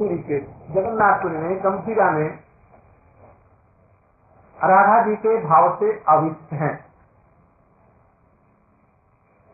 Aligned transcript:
पुरी 0.00 0.16
के 0.18 0.38
जगन्नाथपुरी 0.74 1.36
में, 1.36 1.56
गंभीरा 1.64 2.10
में 2.10 2.28
राधा 4.58 5.02
जी 5.04 5.16
के 5.16 5.36
भाव 5.44 5.68
से 5.80 5.90
अविष्ट 6.08 6.52
हैं। 6.52 6.74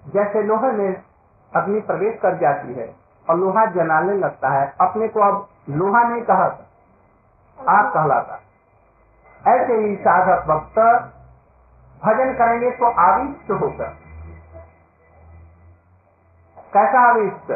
जैसे 0.02 0.42
लोहे 0.42 0.70
में 0.72 1.02
अग्नि 1.52 1.80
प्रवेश 1.80 2.18
कर 2.22 2.38
जाती 2.38 2.74
है 2.74 2.86
और 3.26 3.36
लोहा 3.36 3.64
जलाने 3.72 4.14
लगता 4.18 4.48
है, 4.48 4.64
अपने 4.80 5.08
को 5.08 5.20
अब 5.20 5.48
लोहा 5.70 6.02
नहीं 6.02 6.22
कहा 6.22 6.44
आग 7.58 7.92
कहलाता। 7.94 8.40
ऐसे 9.44 9.74
ही 9.76 9.94
साधक 9.96 10.46
भक्त 10.46 10.78
भजन 12.02 12.32
करेंगे 12.34 12.70
तो 12.70 12.90
आविष्ट 13.02 13.50
होकर 13.62 13.94
कैसा 16.72 17.00
आविष्ट 17.10 17.52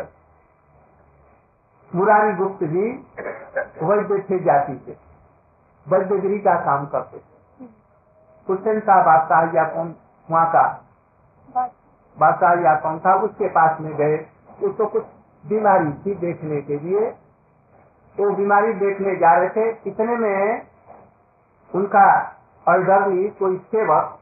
मुरारी 1.94 2.32
गुप्त 2.32 2.64
जी 2.64 2.82
वैद्य 3.82 4.18
थे 4.30 4.38
जाति 4.38 4.74
से 4.86 4.96
वैद्यगिरी 5.88 6.38
का 6.38 6.54
काम 6.64 6.86
करते 6.86 7.18
थे। 7.18 7.68
हुसैन 8.48 8.80
साहब 8.80 9.06
बादशाह 9.06 9.56
या 9.56 9.64
कौन? 9.64 9.94
वहाँ 10.30 10.50
का? 10.50 10.84
बादशाह। 12.18 12.54
या 12.54 12.74
कौन 12.74 12.98
था? 12.98 13.14
उसके 13.14 13.48
पास 13.48 13.80
में 13.80 13.94
गए। 13.96 14.26
उसको 14.62 14.86
कुछ 14.86 15.04
बीमारी 15.46 15.92
थी 15.92 16.14
देखने 16.14 16.60
के 16.60 16.78
लिए। 16.78 17.00
वो 18.16 18.30
बीमारी 18.36 18.72
देखने 18.72 19.16
जा 19.16 19.32
रहे 19.32 19.48
थे। 19.48 19.68
इतने 19.86 20.16
में 20.16 20.66
उनका 21.74 22.06
अर्धर्मी 22.68 23.28
कोई 23.28 23.56
सेवक 23.56 24.18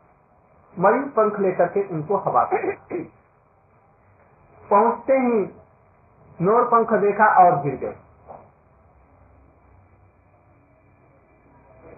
मयूर 0.78 1.08
पंख 1.16 1.40
लेकर 1.40 1.68
के 1.68 1.82
उनको 1.82 2.16
हवा 2.16 2.50
पहुँचते 4.70 5.12
ही 5.12 5.57
नोर 6.40 6.64
पंख 6.64 6.92
देखा 6.92 7.26
और 7.44 7.56
गिर 7.62 7.74
गए। 7.74 7.94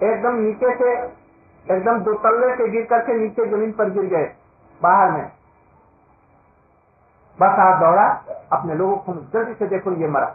एकदम 0.03 0.35
नीचे 0.35 0.75
से, 0.75 0.93
एकदम 1.67 1.99
दो 1.99 2.15
तल्ले 2.15 2.55
से 2.57 2.69
गिर 2.69 2.85
करके 2.85 3.15
नीचे 3.15 3.47
ज़मीन 3.47 3.73
पर 3.73 3.91
गिर 3.91 4.05
गए, 4.05 4.33
बाहर 4.81 5.11
में। 5.11 5.31
बस 7.39 7.59
आप 7.59 7.81
दौड़ा, 7.81 8.07
अपने 8.53 8.75
लोगों 8.75 8.97
को 8.97 9.13
जल्दी 9.33 9.55
से 9.55 9.67
देखो 9.67 9.93
ये 9.93 10.09
मरा। 10.09 10.27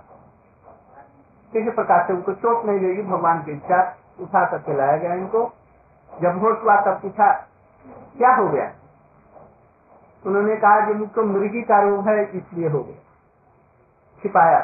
किसी 1.53 1.69
प्रकार 1.69 2.07
से 2.07 2.13
उनको 2.13 2.33
चोट 2.33 2.65
नहीं 2.65 2.79
देगी 2.79 3.01
भगवान 3.01 3.43
की 3.43 3.51
इच्छा 3.51 3.79
उठा 4.19 4.45
करके 4.45 4.77
लाया 4.77 4.97
गया 4.97 5.13
इनको। 5.13 5.41
जब 6.11 6.39
होश 6.39 6.57
हुआ 6.63 6.75
तब 6.81 6.99
पूछा, 7.01 7.31
क्या 8.17 8.35
हो 8.35 8.47
गया? 8.47 8.71
उन्होंने 10.25 10.55
कहा 10.55 10.85
कि 10.87 10.93
मुझको 10.93 11.23
मृगी 11.23 11.61
का 11.61 11.81
रोग 11.81 12.07
है, 12.07 12.23
इसलिए 12.37 12.69
हो 12.69 12.83
गया। 12.83 13.01
छिपाया। 14.25 14.59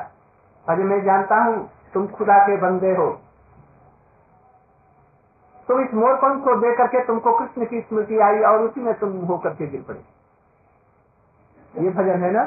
अरे 0.66 0.84
मैं 0.84 1.04
जानता 1.04 1.36
हूँ, 1.44 1.70
तुम 1.94 2.08
खुदा 2.08 2.38
के 2.38 2.58
बंदे 2.58 2.96
हो। 2.96 3.10
तुम 5.68 5.82
इस 5.82 5.94
मोरपंख 5.94 6.44
को 6.44 6.56
देख 6.56 6.78
करके 6.78 7.06
तुमको 7.06 7.38
कृष्ण 7.38 7.66
की 7.66 7.82
स्मृति 7.82 8.20
आई 8.20 8.40
और 8.40 8.62
उसी 8.62 8.82
में 8.82 8.94
तुम 8.94 9.12
होकर 9.26 9.50
के 9.50 9.68
गिर 9.68 9.82
पड़े। 9.82 10.00
ये 11.84 11.90
भजन 11.90 12.24
है 12.24 12.32
ना? 12.32 12.44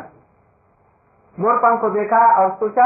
मोरपंख 1.38 1.80
को 1.80 1.90
देखा 1.90 2.18
और 2.42 2.50
सोचा 2.54 2.84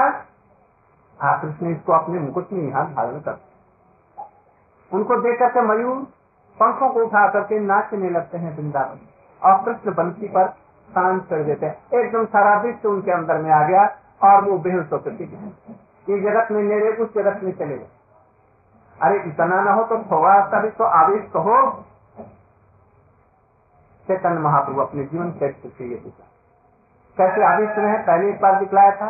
हाँ 1.20 1.40
कृष्ण 1.40 1.70
इसको 1.70 1.92
अपने 1.92 2.20
मुकुट 2.20 2.52
में 2.52 2.62
यहाँ 2.62 2.84
धारण 2.94 3.20
कर। 3.20 3.38
उनको 4.92 5.16
देख 5.16 5.38
करके 5.38 5.60
मयूर 5.60 5.96
पंखों 6.58 6.88
को 6.88 7.04
उठा 7.04 7.28
करके 7.28 7.58
नाचने 7.60 8.10
लगते 8.10 8.38
हैं 8.38 8.56
वृंदावन। 8.56 8.98
और 9.42 9.64
कृष्ण 9.64 9.94
बंसी 9.94 10.28
पर 10.28 10.48
शांत 10.88 11.26
कर 11.30 11.42
देते 11.44 11.66
हैं। 11.66 12.00
एकदम 12.00 12.24
सारा 12.26 12.60
विश्व 12.60 12.88
उनके 12.88 13.10
अंदर 13.10 13.38
में 13.38 13.50
आ 13.50 13.62
गया। 13.68 13.84
और 14.20 14.44
वो 14.44 14.58
बेहोश 14.58 14.92
होकर 14.92 15.12
ये 15.12 16.20
जगत 16.20 16.50
में 16.52 16.62
मेरे 16.62 16.90
उस 17.02 17.14
जगत 17.14 17.42
में 17.42 17.52
चले 17.52 17.76
गए 17.78 17.88
अरे 19.02 19.18
इतना 19.26 19.60
ना 19.62 19.72
हो 19.72 19.82
तो 19.84 19.98
थोड़ा 20.10 20.40
सा 20.46 20.60
भी 20.60 20.70
तो 20.78 20.84
आवेश 20.84 21.30
तो 21.32 21.40
हो 21.40 21.56
चैतन्य 24.08 24.40
महाप्रभु 24.40 24.80
अपने 24.80 25.04
जीवन 25.04 25.32
चरित्र 25.32 25.68
से 25.78 25.84
ये 25.88 25.96
दिखा 25.96 26.24
कैसे 27.18 27.44
आवेश 27.44 27.78
में 27.78 27.90
है? 27.92 27.98
पहले 28.02 28.28
एक 28.30 28.40
बार 28.40 28.58
दिखलाया 28.60 28.90
था। 28.96 29.08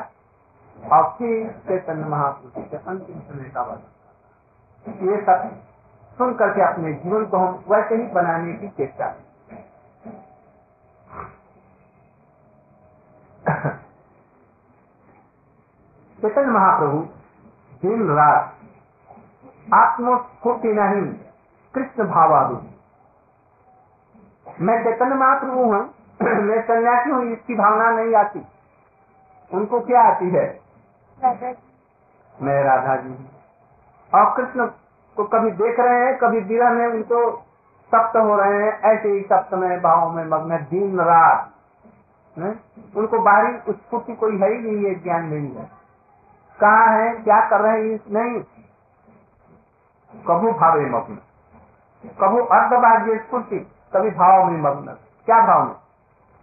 और 0.77 1.09
फिर 1.19 1.51
चैतन्य 1.69 2.05
महाप्रभु 2.09 2.63
के 2.71 2.77
अंतिम 2.77 3.21
समय 3.21 3.49
का 3.49 3.63
वर्णन 3.63 5.09
ये 5.11 5.17
सब 5.23 5.49
सुन 6.19 6.35
करके 6.35 6.63
अपने 6.63 6.93
जीवन 6.93 7.27
को 7.27 7.37
हम 7.37 7.65
वैसे 7.71 7.95
ही 7.95 8.07
बनाने 8.13 8.53
की 8.53 8.69
चेष्टा 8.69 9.07
चैतन्य 16.19 16.51
महाप्रभु 16.51 16.99
दिन 17.83 18.09
रात 18.11 18.55
आत्मस्फूर्ति 19.75 20.69
नहीं 20.69 21.03
कृष्ण 21.75 22.05
भावादु। 22.05 22.57
मैं 24.61 24.79
चैतन्य 24.85 25.15
महाप्रभु 25.15 25.65
हूँ 25.65 25.81
मैं 26.49 26.61
सन्यासी 26.63 27.11
हूँ 27.11 27.23
इसकी 27.33 27.55
भावना 27.55 27.91
नहीं 27.91 28.15
आती। 28.15 28.43
उनको 29.51 29.81
क्या 29.81 30.03
आती 30.03 30.31
है? 30.31 30.47
मैं 32.37 32.63
राधा 32.65 32.97
जी 32.97 33.09
हूँ। 33.09 33.31
और 34.13 34.35
कृष्ण 34.37 34.67
को 35.17 35.25
कभी 35.25 35.51
देख 35.63 35.81
रहे 35.81 36.05
हैं 36.05 36.19
कभी 36.19 36.41
विरह 36.41 36.71
में 36.71 36.87
उनको 36.87 37.25
सप्त 37.93 38.17
हो 38.17 38.37
रहे 38.37 38.63
हैं 38.63 38.73
ऐसे 38.93 39.09
ही 39.09 39.23
सप्त 39.23 39.55
में 39.55 39.81
भाव 39.83 40.11
में 40.11 40.25
मग्न 40.25 40.57
दिन 40.71 41.01
रात 41.01 41.51
है? 42.37 42.55
उनको 42.97 43.19
बाहरी 43.19 43.73
स्फूर्ति 43.73 44.15
कोई 44.15 44.39
है 44.39 44.53
ही 44.53 44.59
नहीं 44.59 44.85
ये 44.85 44.95
ज्ञान 44.95 45.25
नहीं 45.25 45.57
है। 45.57 45.79
कहा 46.61 46.91
है, 46.91 47.15
क्या 47.15 47.49
कर 47.51 47.61
रहे 47.61 47.93
हैं, 47.93 48.01
नहीं। 48.11 48.43
कभू 50.29 50.53
भावे 50.53 50.87
मग्न। 50.87 51.19
कभू 52.21 52.39
अर्धभाग्य 52.39 53.19
स्फूर्ति, 53.19 53.73
कभी 53.95 54.11
भाव 54.11 54.45
में 54.45 54.61
मग्न। 54.61 54.97
क्या 55.27 55.47
भाव 55.47 55.65
में 55.65 55.75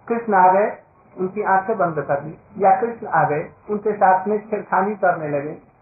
कृष्ण 0.07 0.33
आ 0.33 0.51
गए, 0.51 0.77
उनकी 1.17 1.41
आँखें 1.41 1.77
बंद 1.77 2.05
कर 2.07 2.19
दी। 2.19 2.37
या 2.57 2.81
कृष्ण 2.81 3.07
आ 3.07 3.23
गए, 3.23 3.53
उनके 3.69 3.93
साथ 3.93 4.27
में 4.27 4.49
छेड़खानी 4.49 4.95
करने 4.95 5.27
लगे। 5.27 5.75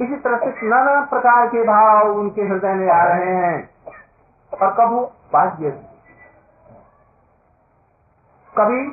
इसी 0.00 0.16
तरह 0.16 0.36
से 0.36 0.68
नाना 0.68 1.00
प्रकार 1.00 1.48
के 1.48 1.62
भाव 1.62 2.12
उनके 2.12 2.42
हृदय 2.42 2.74
में 2.74 2.90
आ 2.90 3.02
रहे 3.04 3.34
हैं। 3.34 3.70
और 4.62 4.74
कभू 4.74 5.00
भाग्य। 5.32 5.70
कभी 8.58 8.86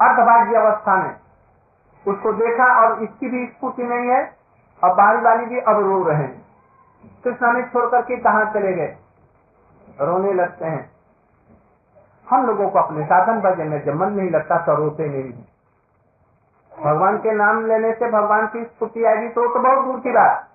अर्धभाग्य 0.00 0.56
अवस्था 0.56 0.96
में। 0.96 1.16
उसको 2.06 2.32
देखा 2.34 2.66
और 2.80 3.02
इसकी 3.02 3.28
भी 3.28 3.46
स्फूर्ति 3.46 3.82
नहीं 3.84 4.08
है, 4.08 4.22
और 4.82 4.94
बारी 4.94 5.20
वाली 5.20 5.46
भी 5.46 5.60
अब 5.62 5.80
रो 5.80 6.02
रहे 6.04 6.16
हैं। 6.16 6.46
कृष्णा 7.24 7.52
ने 7.52 7.62
छोड़ 7.64 7.84
करके 7.90 8.16
कहा 8.18 8.44
चले 8.52 8.72
गए? 8.72 8.96
रोने 10.00 10.32
लगते 10.34 10.64
हैं। 10.66 10.90
हम 12.26 12.46
लोगों 12.46 12.68
को 12.70 12.78
अपने 12.78 13.04
साधन 13.04 13.40
भजन 13.40 13.68
में 13.68 13.84
जब 13.84 13.94
मन 13.94 14.12
नहीं 14.12 14.30
लगता 14.30 14.58
तो 14.66 14.74
रोते 14.74 15.08
नहीं 15.08 15.32
भगवान 16.72 17.16
के 17.18 17.32
नाम 17.32 17.64
लेने 17.66 17.92
से 17.92 18.10
भगवान 18.10 18.46
की 18.46 18.64
स्फूर्ति 18.64 19.04
आएगी 19.04 19.28
तो 19.28 19.46
तो 19.54 19.60
बहुत 19.60 19.84
दूर 19.84 20.00
की 20.00 20.10
बात। 20.12 20.46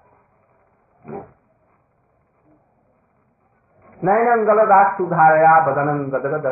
नयन 4.01 4.45
गलदास 4.45 4.95
सुधारया 4.97 5.59
बदनन 5.65 6.03
गदगद 6.11 6.45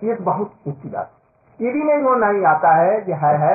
ये 0.00 0.14
बहुत 0.22 0.52
ऊँची 0.66 0.88
बात। 0.88 1.10
ये 1.60 1.72
भी 1.72 1.82
नहीं 1.82 2.02
वो 2.02 2.14
नहीं 2.16 2.44
आता 2.46 2.74
है 2.76 3.00
कि 3.00 3.12
है, 3.12 3.54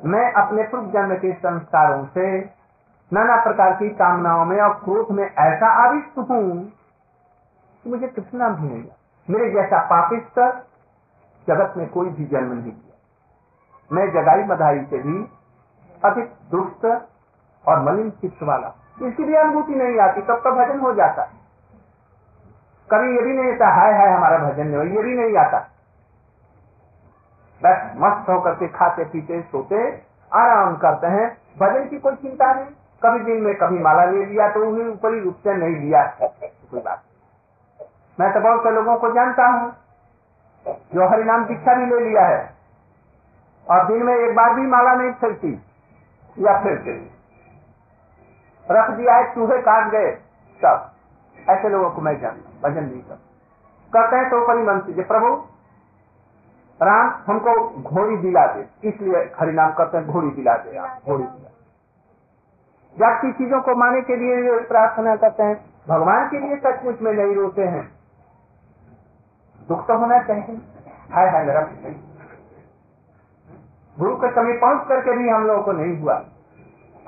मैं 0.00 0.32
अपने 0.34 0.62
पूर्व 0.64 0.86
जन्म 0.90 1.14
के 1.16 1.32
संस्कारों 1.34 2.04
से 2.14 2.26
नाना 3.10 3.36
प्रकार 3.44 3.72
की 3.74 3.88
कामनाओं 3.96 4.44
में 4.44 4.60
और 4.60 4.72
क्रोध 4.84 5.10
में 5.16 5.24
ऐसा 5.24 5.68
आविष्ट 5.82 6.18
हूँ 6.30 6.46
कि 7.84 7.90
मुझे 7.90 8.06
कृष्णा 8.08 8.48
भी 8.50 8.68
नहीं 8.68 8.84
मेरे 9.28 9.50
जैसा 9.52 9.78
पापिस्त 9.86 10.38
जगत 11.46 11.74
में 11.76 11.88
कोई 11.90 12.08
भी 12.10 12.24
जन्म 12.26 12.52
नहीं 12.52 12.72
किया। 12.72 12.94
मैं 13.90 14.06
जगाई 14.12 14.42
बधाई 14.44 14.80
से 14.90 14.98
भी 14.98 15.16
अधिक 16.02 16.32
दुष्ट 16.50 16.84
और 16.84 17.80
मलिन 17.82 18.10
चित्त 18.20 18.42
वाला। 18.42 18.68
इसकी 19.02 19.24
भी 19.24 19.34
अनुभूति 19.34 19.74
नहीं 19.74 19.98
आती 20.00 20.20
तब 20.22 20.40
तो 20.44 20.50
भजन 20.56 20.78
हो 20.80 20.92
जाता। 20.94 21.22
कभी 22.90 23.14
ये 23.16 23.22
भी 23.22 23.32
नहीं 23.32 23.52
आता 23.52 23.68
हाय 23.74 23.92
हाय 23.92 24.10
हमारा 24.12 24.38
भजन 24.38 24.66
नहीं 24.66 24.96
ये 24.96 25.02
भी 25.02 25.14
नहीं 25.16 25.36
आता। 25.38 25.58
बस 27.62 27.82
मस्त 27.96 28.28
होकर 28.28 28.54
के 28.54 28.68
खाते, 28.70 29.04
पीते, 29.04 29.40
सोते, 29.42 29.82
आराम 30.32 30.76
करते 30.76 31.06
हैं। 31.08 31.26
भजन 31.58 31.88
की 31.88 31.98
कोई 31.98 32.14
चिंता 32.16 32.52
नहीं। 32.52 32.66
कभी 33.02 33.24
दिन 33.24 33.42
में 33.42 33.54
कभी 33.56 33.78
माला 33.78 34.04
ले 34.06 34.24
लिया 34.24 34.48
तो 34.48 34.60
उन्हें 34.66 34.88
ऊपरी 34.88 35.20
रूप 35.20 35.36
से 35.44 35.54
नहीं 35.56 35.76
लिया। 35.76 36.02
कोई 36.22 36.80
बात 36.80 37.02
मैं 38.18 38.32
तो 38.32 38.40
बहुत 38.40 38.62
से 38.62 38.70
लोगों 38.70 38.96
को 38.96 39.10
जानता 39.12 39.46
हूँ, 39.46 39.70
जो 40.94 41.08
हरिनाम 41.08 41.44
दीक्षा 41.44 41.74
भी 41.74 41.86
ले 41.86 41.98
लिया 42.00 42.26
है 42.26 42.42
और 43.66 43.86
दिन 43.86 44.02
में 44.02 44.14
एक 44.14 44.34
बार 44.36 44.54
भी 44.54 44.66
माला 44.68 44.94
नहीं 44.94 45.12
फिरती 45.20 45.52
या 46.36 46.58
फिरते 46.62 46.92
रख 48.66 48.90
दिया 48.90 49.14
है, 49.14 49.34
चूहे 49.34 49.60
काट 49.62 49.90
गए 49.90 50.10
सब 50.60 50.90
ऐसे 51.50 51.68
लोगों 51.68 51.90
को 51.90 52.00
मैं 52.00 52.20
जानता 52.20 52.68
भजन 52.68 52.84
नहीं 52.84 53.02
कर 53.02 53.18
करते 53.92 54.16
हैं 54.16 54.28
तो 54.30 54.36
मन 54.64 55.02
प्रभु 55.02 55.34
राम 56.82 57.08
हमको 57.26 57.52
घोड़ी 57.82 58.16
दिला 58.16 58.46
दे। 58.46 58.88
इसलिए 58.88 59.32
हरिनाम 59.40 59.72
करते 59.72 59.96
हैं, 59.96 60.06
घोड़ी 60.06 60.30
दिला 60.30 60.56
दे 60.56 60.78
घोड़ी 61.06 61.24
दिला 61.24 61.48
जाति 62.96 63.32
चीज़ों 63.32 63.60
को 63.60 63.74
माने 63.74 64.00
के 64.00 64.16
लिए 64.16 64.58
प्रार्थना 64.60 65.16
करते 65.16 65.42
हैं। 65.42 65.54
भगवान 65.88 66.28
के 66.28 66.38
लिए 66.38 66.56
सचमुच 66.56 67.00
में 67.00 67.12
नहीं 67.12 67.34
रोते 67.34 67.62
हैं। 67.62 67.92
दुख 69.68 69.86
तो 69.86 69.98
होना 69.98 70.18
चाहिए। 70.22 70.60
हाय 71.12 71.28
हाय 71.28 71.44
मेरा 71.44 71.60
गुरु 73.96 74.16
के 74.16 74.30
समय 74.30 74.52
पहुँच 74.52 74.86
करके 74.88 75.16
भी 75.16 75.28
हम 75.28 75.46
लोगों 75.46 75.62
को 75.62 75.72
नहीं 75.72 76.00
हुआ। 76.00 76.14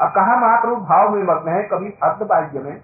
अब 0.01 0.09
कहा 0.09 0.37
महाप्रभु 0.37 0.77
भाव 0.77 1.11
में 1.11 1.23
मग्न 1.23 1.49
है, 1.49 1.63
कभी 1.63 1.91
अर्धबाज्य 2.03 2.59
में, 2.59 2.81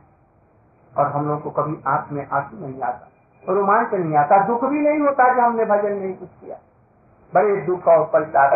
और 0.98 1.06
हम 1.06 1.28
लोग 1.28 1.42
को 1.42 1.50
कभी 1.50 1.76
आँख 1.86 2.12
में 2.12 2.28
आँसू 2.32 2.66
नहीं 2.66 2.82
आता। 2.82 3.08
रोमांच 3.48 3.94
नहीं 3.94 4.16
आता। 4.16 4.44
दुख 4.46 4.64
भी 4.64 4.80
नहीं 4.80 5.00
होता 5.00 5.34
कि 5.34 5.40
हमने 5.40 5.64
भजन 5.64 5.92
नहीं 5.92 6.14
कुछ 6.14 6.28
किया। 6.28 6.56
बड़े 7.32 7.56
दुख 7.66 7.88
और 7.88 8.04
पलटा 8.12 8.46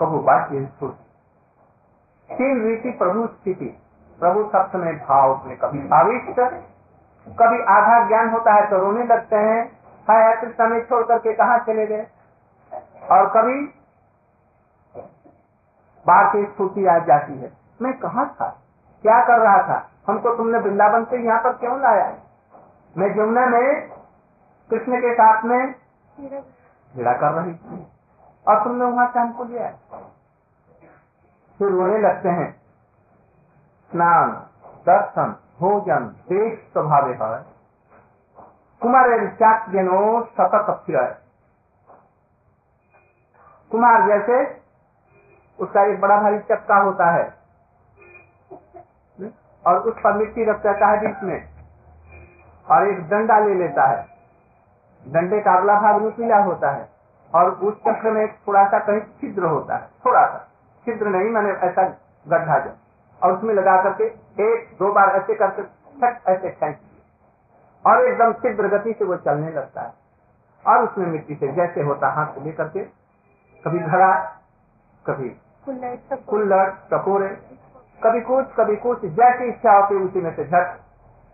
कबू 0.00 0.18
बात 0.20 0.52
ये 0.52 0.60
तीन 2.30 2.62
रीति 2.64 2.90
प्रभु 2.98 3.26
स्थिति। 3.26 3.66
प्रभु 4.20 4.44
सब 4.50 4.76
में 4.76 4.96
भाव 4.98 5.46
में 5.46 5.56
कभी 5.56 5.88
आविष्ट 5.94 6.40
कभी 7.26 7.58
आधा 7.72 7.96
ज्ञान 8.08 8.28
होता 8.30 8.52
है 8.52 8.68
तो 8.70 8.78
रोने 8.78 9.04
लगते 9.06 9.36
हैं। 9.38 9.60
हाय 10.06 10.34
कृष्ण 10.36 10.68
में 10.68 10.80
छोड़ 10.86 11.02
करके 11.06 11.32
कहा 11.32 11.58
चले 11.66 11.86
गए? 11.86 12.06
और 13.10 13.26
कभी 13.34 13.58
बाढ़ 16.06 16.26
की 16.32 16.44
स्फूर्ति 16.44 16.86
आ 16.86 16.98
जाती 17.00 17.38
है। 17.38 17.52
मैं 17.82 17.92
कहा 17.98 18.24
था? 18.24 18.48
क्या 19.04 19.18
कर 19.26 19.38
रहा 19.40 19.62
था? 19.68 19.78
हमको 20.08 20.34
तुमने 20.36 20.58
वृंदावन 20.58 21.04
से 21.04 21.16
यहाँ 21.18 21.40
पर 21.42 21.52
क्यों 21.58 21.80
लाया? 21.80 22.12
मैं 22.96 23.12
जमुना 23.14 23.46
में 23.46 23.88
कृष्ण 24.70 25.00
के 25.00 25.14
साथ 25.14 25.44
में 25.44 25.74
भिड़ा 26.94 27.12
कर 27.12 27.32
रही 27.32 27.54
थी 27.54 27.86
और 28.46 28.64
तुमने 28.64 28.84
वहाँ 28.84 29.06
से 29.12 29.18
हमको 29.18 29.44
लिया 29.44 29.68
फिर 31.60 31.68
रोने 31.68 31.98
लगते 31.98 32.28
हैं 32.28 32.50
स्नान 33.92 34.30
दर्शन 34.86 35.36
भोजन 35.60 36.06
देश 36.28 36.58
स्वभाव 36.72 37.08
है 37.08 37.44
कुमार 38.82 39.10
चाक्यनो 39.34 40.00
सतत 40.30 40.70
कुमार 43.70 44.06
जैसे 44.08 44.42
उसका 45.58 45.84
एक 45.84 46.00
बड़ा 46.00 46.16
भारी 46.20 46.38
चक्का 46.48 46.76
होता 46.78 47.10
है 47.10 47.22
और 49.64 49.78
उस 49.78 49.94
पर 49.94 50.16
मिट्टी 50.16 50.44
रख 50.44 50.62
जाता 50.62 50.86
है 50.86 51.00
बीच 51.00 51.22
में 51.22 51.38
और 52.66 52.88
एक 52.88 53.00
डंडा 53.08 53.38
ले 53.38 53.54
लेता 53.54 53.86
है 53.86 54.11
डंडे 55.06 55.40
का 55.40 55.52
अगला 55.52 55.74
भाग 55.80 56.02
नुकीला 56.02 56.38
होता 56.38 56.70
है 56.70 56.88
और 57.34 57.50
उस 57.50 57.74
चक्र 57.78 58.10
में 58.10 58.26
थोड़ा 58.46 58.64
सा 58.68 58.78
कहीं 58.78 59.00
छिद्र 59.20 59.46
होता 59.46 59.76
है 59.76 59.88
थोड़ा 60.06 60.26
सा 60.26 60.38
छिद्र 60.86 61.08
नहीं 61.08 61.30
मैंने 61.30 61.50
ऐसा 61.66 61.82
गड्ढा 62.26 62.58
जो 62.58 62.70
और 63.22 63.32
उसमें 63.32 63.54
लगा 63.54 63.80
करके 63.82 64.04
एक 64.44 64.76
दो 64.78 64.92
बार 64.92 65.16
ऐसे 65.16 65.34
करके 65.34 65.62
छट 65.62 66.28
ऐसे 66.28 66.50
खेच 66.50 66.76
और 67.84 68.04
एकदम 68.06 68.32
छिद्र 68.32 68.68
गति 68.68 68.92
से 68.92 69.04
वो 69.04 69.16
चलने 69.16 69.50
लगता 69.52 69.80
है। 69.80 69.92
और 70.64 70.84
उसमें 70.84 71.06
मिट्टी 71.06 71.34
से 71.34 71.48
जैसे 71.52 71.82
होता 71.82 72.08
हाथ 72.08 72.26
से 72.26 72.40
लेकर 72.40 72.68
के 72.68 72.84
कभी 73.64 73.78
घड़ा 73.78 74.12
कभी 75.06 75.28
कुल्लड़ 76.28 76.68
टकोरे। 76.92 77.28
कभी 78.02 78.20
कुछ 78.20 78.46
कभी 78.56 78.76
कुछ 78.76 79.04
जैसी 79.04 79.48
इच्छा 79.48 79.72
होती 79.72 79.94
उसी 80.04 80.20
में 80.20 80.34
से 80.36 80.44
झट 80.44 80.78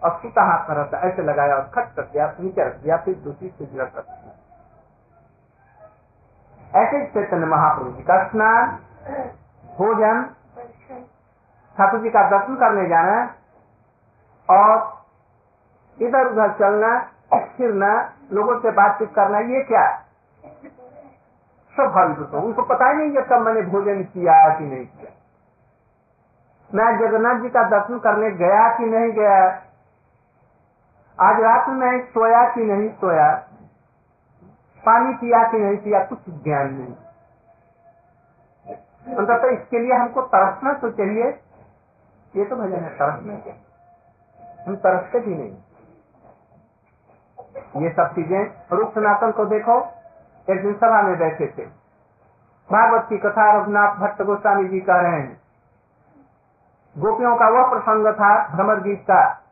और 0.02 0.18
सूता 0.22 0.42
हाथ 0.42 0.68
में 0.68 0.76
रहता 0.76 0.98
ऐसे 1.08 1.22
लगाया 1.22 1.54
और 1.54 1.62
खट 1.74 1.94
कर 1.96 2.02
दिया 2.02 2.26
नीचे 2.40 2.64
रख 2.64 2.74
दिया, 2.74 2.96
फिर 2.96 3.14
दूसरी 3.14 3.48
से 3.48 3.64
रख 3.80 3.92
दिया 3.94 4.36
ऐसे 6.74 7.04
चैतन्य 7.06 7.46
महाप्रभु 7.46 7.90
जी 7.90 8.02
का 8.02 8.16
स्नान, 8.28 8.70
भोजन, 9.76 10.22
ठाकुर 11.76 12.00
जी 12.00 12.10
का 12.10 12.22
दर्शन 12.30 12.56
करने 12.56 12.88
जाना, 12.88 13.16
और 14.48 14.72
इधर 15.98 16.26
उधर 16.26 16.52
चलना, 16.52 16.90
फिरना, 17.56 17.92
लोगों 18.32 18.58
से 18.60 18.70
बातचीत 18.70 19.14
करना, 19.14 19.38
ये 19.38 19.62
क्या? 19.62 19.86
सब 20.44 21.74
स्वाभाविक 21.74 22.18
होता 22.18 22.38
उनको 22.38 22.62
पता 22.62 22.88
ही 22.88 22.96
नहीं 22.96 23.10
जब 23.12 23.28
कब 23.28 23.40
मैंने 23.40 23.62
भोजन 23.62 24.02
किया 24.04 24.36
कि 24.58 24.64
नहीं 24.64 24.86
किया। 24.86 25.10
मैं 26.70 26.86
जगन्नाथ 26.98 27.40
जी 27.42 27.48
का 27.48 27.62
दर्शन 27.68 27.98
करने 27.98 28.30
गया 28.30 28.68
कि 28.76 28.84
नहीं 28.84 29.12
गया? 29.12 29.36
आज 31.20 31.40
रात 31.40 31.68
में 31.68 31.74
मैं 31.74 32.06
सोया 32.06 32.54
कि 32.54 32.64
नहीं 32.64 32.88
सोया? 32.88 33.32
पानी 34.86 35.14
पिया 35.14 35.48
कि 35.50 35.58
नहीं 35.58 35.76
पिया? 35.76 36.04
कुछ 36.04 36.18
ज्ञान 36.30 36.74
नहीं। 36.74 36.94
अंततः 39.16 39.38
तो 39.38 39.48
इसके 39.48 39.78
लिए 39.78 39.92
हमको 39.92 40.22
तरसना 40.22 40.72
तो 40.72 40.90
चाहिए। 40.90 41.24
ये 42.36 42.44
तो 42.44 42.56
भजन 42.56 42.76
है, 42.76 42.88
तरसना 42.88 43.34
क्या? 43.34 43.54
हम 44.68 44.76
तरसते 44.76 45.20
भी 45.20 45.34
नहीं। 45.34 45.52
ये 47.82 47.90
सब 47.90 48.14
चीज़ें, 48.14 48.50
रूप 48.72 48.92
सनातन 48.94 49.30
को 49.30 49.44
देखो, 49.44 49.80
एक 50.50 50.62
दिन 50.62 50.74
सभा 50.74 51.02
में 51.02 51.18
बैठे 51.18 51.46
थे। 51.46 51.66
भागवत 52.72 53.06
की 53.08 53.18
कथा 53.18 53.60
रघुनाथ 53.60 53.94
भट्ट 53.96 54.22
गोस्वामी 54.22 54.68
जी 54.68 54.80
कह 54.80 55.00
रहे 55.00 55.20
हैं। 55.20 55.40
गोपियों 56.98 57.36
का 57.36 57.48
वह 57.48 57.70
प्रसंग 57.70 58.06
था, 58.06 58.56
भ्रमर 58.56 58.80
गीत 58.80 59.02
का। 59.02 59.44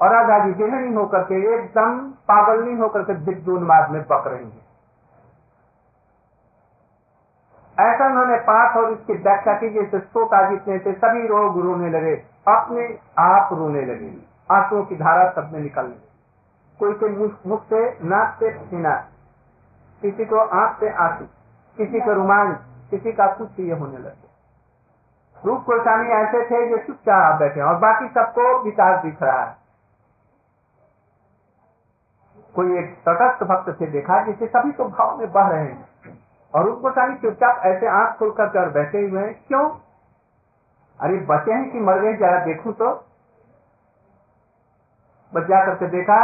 और 0.00 0.12
राधा 0.12 0.38
जी 0.46 0.52
देहनी 0.52 0.94
होकर 0.94 1.22
के 1.22 1.40
एकदम 1.54 1.98
पागलनी 2.30 2.76
होकर 2.78 3.02
के 3.02 3.14
दिग्दूनवाद 3.24 3.90
में 3.90 4.02
पक 4.02 4.24
रही 4.26 4.44
है। 4.44 4.62
ऐसा 7.78 8.06
उन्होंने 8.06 8.36
पाठ 8.40 8.76
और 8.76 8.90
इसकी 8.92 9.12
व्याख्या 9.12 9.54
की 9.54 9.68
जैसे 9.70 9.98
श्रोता 10.00 10.48
जितने 10.50 10.78
थे 10.78 10.92
सभी 10.92 11.26
रोग 11.26 11.60
रोने 11.60 11.90
लगे, 11.90 12.14
अपने 12.48 12.98
आप 13.18 13.52
रोने 13.52 13.84
लगे। 13.86 14.10
आंसुओं 14.50 14.84
की 14.84 14.96
धारा 14.96 15.30
सब 15.30 15.52
में 15.52 15.60
निकलने 15.60 15.96
कोई 16.80 16.92
के 16.92 17.08
मुख 17.48 17.64
से 17.64 17.80
नाक 18.04 18.36
से 18.38 18.50
पसीना 18.50 18.94
किसी 20.02 20.24
को 20.24 20.36
आँख 20.36 20.78
से 20.80 20.90
आँसू, 20.90 21.24
किसी 21.76 22.00
को 22.00 22.12
रोमांच 22.12 22.56
किसी 22.90 23.12
का 23.12 23.26
कुछ 23.32 23.60
ये 23.60 23.74
होने 23.74 23.98
लगे। 23.98 24.32
रूप 25.42 25.60
गोस्वामी 25.60 26.08
ऐसे 26.08 26.44
थे 26.44 26.68
जो 26.68 26.76
चुपचाप 26.76 27.38
बैठे 27.38 27.60
और 27.60 27.76
बाकी 27.78 28.08
सबको 28.08 28.62
विकास 28.62 29.02
दिख 29.04 29.22
रहा 29.22 29.42
है। 29.42 29.63
कोई 32.54 32.78
एक 32.78 32.94
तटस्थ 33.08 33.42
भक्त 33.44 33.70
से 33.78 33.86
देखा 33.86 34.22
जिसे 34.24 34.46
सभी 34.46 34.72
तो 34.72 34.84
भाव 34.88 35.16
में 35.18 35.30
बह 35.32 35.48
रहे 35.48 35.64
हैं। 35.64 36.18
और 36.54 36.64
रूप 36.64 36.86
सारी 36.88 37.14
चुपचाप 37.14 37.64
ऐसे 37.66 37.86
आँख 37.92 38.18
खोल 38.18 38.30
कर 38.40 38.68
बैठे 38.70 39.00
हुए 39.00 39.20
हैं। 39.20 39.34
क्यों? 39.48 39.68
अरे 41.00 41.16
बचे 41.28 41.52
हैं 41.52 41.70
कि 41.72 41.80
मर 41.80 42.00
गए 42.00 42.12
जरा 42.16 42.44
देखू 42.44 42.72
तो। 42.72 42.90
बस 45.32 45.42
जा 45.42 45.64
करके 45.66 45.86
देखा 45.88 46.18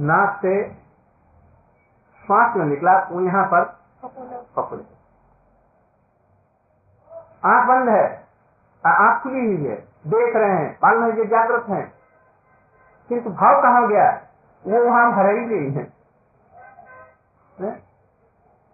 नाक 0.00 0.38
से 0.42 0.54
श्वास 2.24 2.56
में 2.56 2.64
निकला 2.66 2.98
वो 3.10 3.20
यहाँ 3.20 3.44
पर 3.46 3.64
पकड़े। 4.56 4.82
आँख 7.44 7.68
बंद 7.68 7.88
है 7.88 8.04
आँख 8.84 9.22
खुली 9.22 9.46
हुई 9.46 9.66
है 9.66 9.76
देख 10.08 10.36
रहे 10.36 10.52
हैं 10.52 10.70
मालूम 10.84 11.04
है 11.04 11.26
जागृत 11.26 11.68
हैं। 11.68 11.86
किंतु 13.10 13.30
भाव 13.32 13.60
कहा 13.62 13.86
गया? 13.86 14.10
वो 14.64 14.82
वहाँ 14.84 15.10
भरे 15.12 15.32
ही 15.32 15.46
नहीं 15.46 15.70
है। 15.72 15.84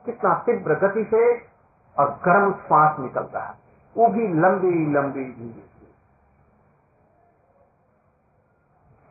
कितना 0.05 0.35
तीव्र 0.47 0.75
गति 0.79 1.05
से 1.05 1.23
और 1.97 2.11
गर्म 2.25 2.53
श्वास 2.59 2.99
निकलता 3.01 3.41
है। 3.41 3.55
वो 3.97 4.07
भी 4.09 4.27
लंबी 4.41 4.71
लंबी 4.93 5.25
धीरे 5.33 5.69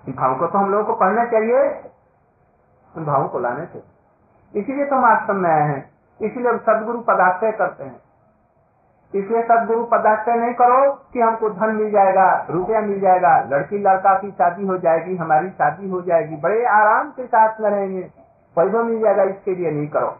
भाव 0.04 0.38
को 0.40 0.48
तो 0.48 0.58
हम 0.58 0.70
लोगों 0.72 0.86
को 0.86 0.94
पढ़ना 1.00 1.26
चाहिए। 1.26 1.60
भावों 2.96 3.28
को 3.30 3.40
लाने 3.40 3.66
चाहिए 3.66 3.88
इसीलिए 4.54 4.86
तो 4.86 4.96
हम 4.96 5.06
आश्रम 5.06 5.36
में 5.36 5.50
आए 5.50 5.68
हैं। 5.68 5.82
इसीलिए 6.20 6.52
हम 6.52 6.58
सदगुरु 6.60 7.02
पदाश्रय 7.02 7.52
करते 7.52 7.84
हैं। 7.84 8.00
इसलिए 9.14 9.42
सदगुरु 9.44 9.84
पदाश्रय 9.92 10.36
नहीं 10.36 10.54
करो 10.54 10.80
कि 11.14 11.20
हमको 11.20 11.50
धन 11.50 11.76
मिल 11.76 11.92
जाएगा 11.92 12.26
रुपया 12.50 12.82
मिल 12.82 13.00
जाएगा 13.02 13.32
लड़की 13.52 13.78
लड़का 13.80 14.14
की 14.20 14.30
शादी 14.32 14.66
हो 14.68 14.78
जाएगी 14.80 15.16
हमारी 15.18 15.50
शादी 15.52 15.90
हो 15.90 16.02
जाएगी 16.10 16.36
बड़े 16.42 16.66
आराम 16.74 17.10
के 17.12 17.26
साथ 17.28 17.62
में 17.62 17.70
रहेंगे 17.70 18.02
पैसा 18.58 18.84
मिल 18.84 19.00
जाएगा 19.02 19.24
इसके 19.24 19.56
लिए 19.56 19.72
नहीं 19.72 19.88
करो। 19.88 20.12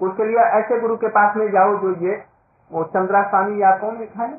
उसके 0.00 0.24
लिए 0.24 0.48
ऐसे 0.58 0.80
गुरु 0.80 0.96
के 0.96 1.08
पास 1.10 1.36
में 1.36 1.46
जाओ 1.52 1.76
जो 1.78 1.94
ये 2.00 2.16
वो 2.70 2.82
चंद्रा 2.94 3.22
स्वामी 3.28 3.62
या 3.62 3.76
कौन 3.78 3.98
लिखा 3.98 4.22
है 4.22 4.34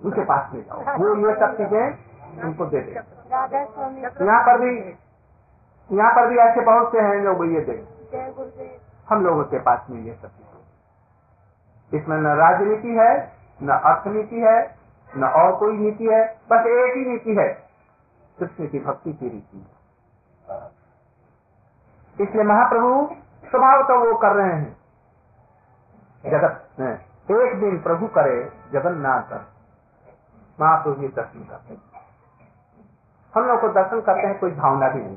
उनके 0.00 0.24
पास 0.24 0.52
में 0.54 0.62
जाओ। 0.62 0.98
वो 0.98 1.14
ये 1.28 1.34
सब 1.40 1.56
चीज़ें 1.56 2.44
उनको 2.44 2.66
दे 2.66 2.80
दे। 2.80 2.92
यहाँ 2.92 4.42
पर 4.42 4.58
भी 4.60 4.76
यहाँ 5.90 6.12
पर 6.12 6.28
भी 6.28 6.36
ऐसे 6.40 6.60
बहुत 6.62 6.92
से 6.92 7.00
हैं 7.00 7.22
जो 7.24 7.44
ये 7.44 7.60
दे। 7.64 7.82
हम 9.08 9.24
लोगों 9.24 9.44
के 9.46 9.58
पास 9.60 9.86
में 9.90 10.00
ये 10.02 10.14
सब 10.14 10.30
इसमें 11.92 12.16
न 12.18 12.26
राजनीति 12.36 12.94
है, 12.98 13.10
न 13.62 13.68
अर्थनीति 13.84 14.40
है, 14.40 14.56
न 15.10 15.24
और 15.26 15.56
कोई 15.56 15.76
नीति 15.78 16.06
है, 16.06 16.22
बस 16.50 16.66
एक 16.68 16.96
ही 16.96 17.04
नीति 17.04 17.34
है। 17.38 17.48
कृष्ण 18.38 18.66
की 18.68 18.78
भक्ति 18.80 19.12
की 19.12 19.28
रीति। 19.28 19.66
इसलिए 22.18 22.44
महाप्रभु 22.44 22.90
स्वभाव 23.44 23.82
तो 23.82 23.98
वो 24.00 24.14
कर 24.18 24.32
रहे 24.32 24.52
हैं। 24.52 24.76
जगत 26.24 26.58
एक 27.32 27.60
दिन 27.60 27.78
प्रभु 27.82 28.06
करे 28.06 28.36
जगन्नाथ 28.72 29.32
महाप्रभु 30.58 31.00
जी 31.00 31.08
दर्शन 31.08 31.44
करते 31.44 31.76
हम 33.34 33.44
लोग 33.44 33.60
को 33.60 33.68
दर्शन 33.70 34.00
करते 34.00 34.26
हैं, 34.26 34.38
कोई 34.38 34.50
भावना 34.52 34.88
भी 34.88 35.00
नहीं। 35.00 35.16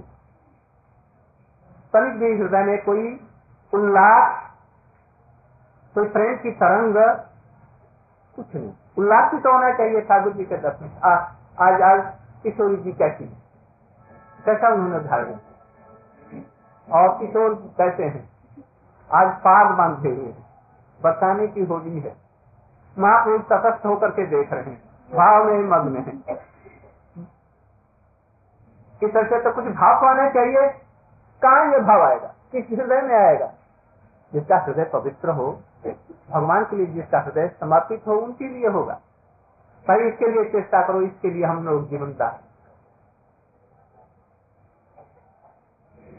तनिक 1.94 2.14
भी 2.20 2.30
हृदय 2.38 2.64
में 2.64 2.84
कोई 2.84 3.04
उल्लास 3.74 4.44
कोई 5.96 6.08
प्रेम 6.08 6.38
की 6.38 6.52
तरंग 6.52 6.94
कुछ 8.36 8.56
नहीं। 8.56 8.74
उल्लास 8.98 9.32
भी 9.32 9.40
तो 9.40 9.52
होना 9.54 9.74
चाहिए 9.74 10.02
ठाकुर 10.02 10.34
जी 10.34 10.46
के 10.46 10.58
दर्शन 10.58 10.90
आज 11.60 11.82
आज 11.82 12.14
किशोरी 12.44 12.78
जी 12.78 12.92
कैसी 12.94 13.26
कैसा 14.46 14.70
उन्होंने 14.70 15.08
धारण 15.08 15.36
और 16.92 17.20
किशोर 17.20 17.54
कैसे 17.78 18.04
हैं? 18.04 18.30
आज 19.14 19.34
पाग 19.38 19.76
बांधे 19.78 20.10
हुए 20.10 20.26
हैं। 20.26 21.48
की 21.48 21.66
होली 21.66 22.00
है। 22.00 22.16
महापुरुष 23.00 23.42
तटस्थ 23.42 23.86
होकर 23.86 24.10
के 24.10 24.26
देख 24.26 24.54
रहे 24.54 24.64
हैं। 24.64 24.84
भाव 25.14 25.44
में 25.44 25.60
मग्न 25.60 25.98
है। 25.98 26.34
इस 29.04 29.14
तरह 29.14 29.40
तो 29.40 29.52
कुछ 29.52 29.66
भाव 29.66 30.02
तो 30.02 30.08
आना 30.08 30.30
चाहिए। 30.30 30.70
कहा 31.42 31.72
ये 31.72 31.80
भाव 31.80 32.02
आएगा? 32.02 32.34
किस 32.52 32.80
हृदय 32.80 33.02
में 33.02 33.16
आएगा? 33.16 33.54
जिसका 34.34 34.58
हृदय 34.58 34.84
पवित्र 34.84 35.30
हो 35.30 35.62
भगवान 36.32 36.64
के 36.64 36.76
लिए 36.76 36.86
जिसका 36.86 37.20
हृदय 37.20 37.48
समर्पित 37.60 38.08
हो, 38.08 38.16
उनके 38.16 38.48
लिए 38.48 38.68
होगा। 38.68 38.94
भाई 39.88 40.08
इसके 40.10 40.32
लिए 40.32 40.44
चेष्टा 40.52 40.82
करो, 40.88 41.02
इसके 41.02 41.30
लिए 41.30 41.46
हम 41.46 41.66
लोग 41.66 41.90
जीवनता 41.90 42.28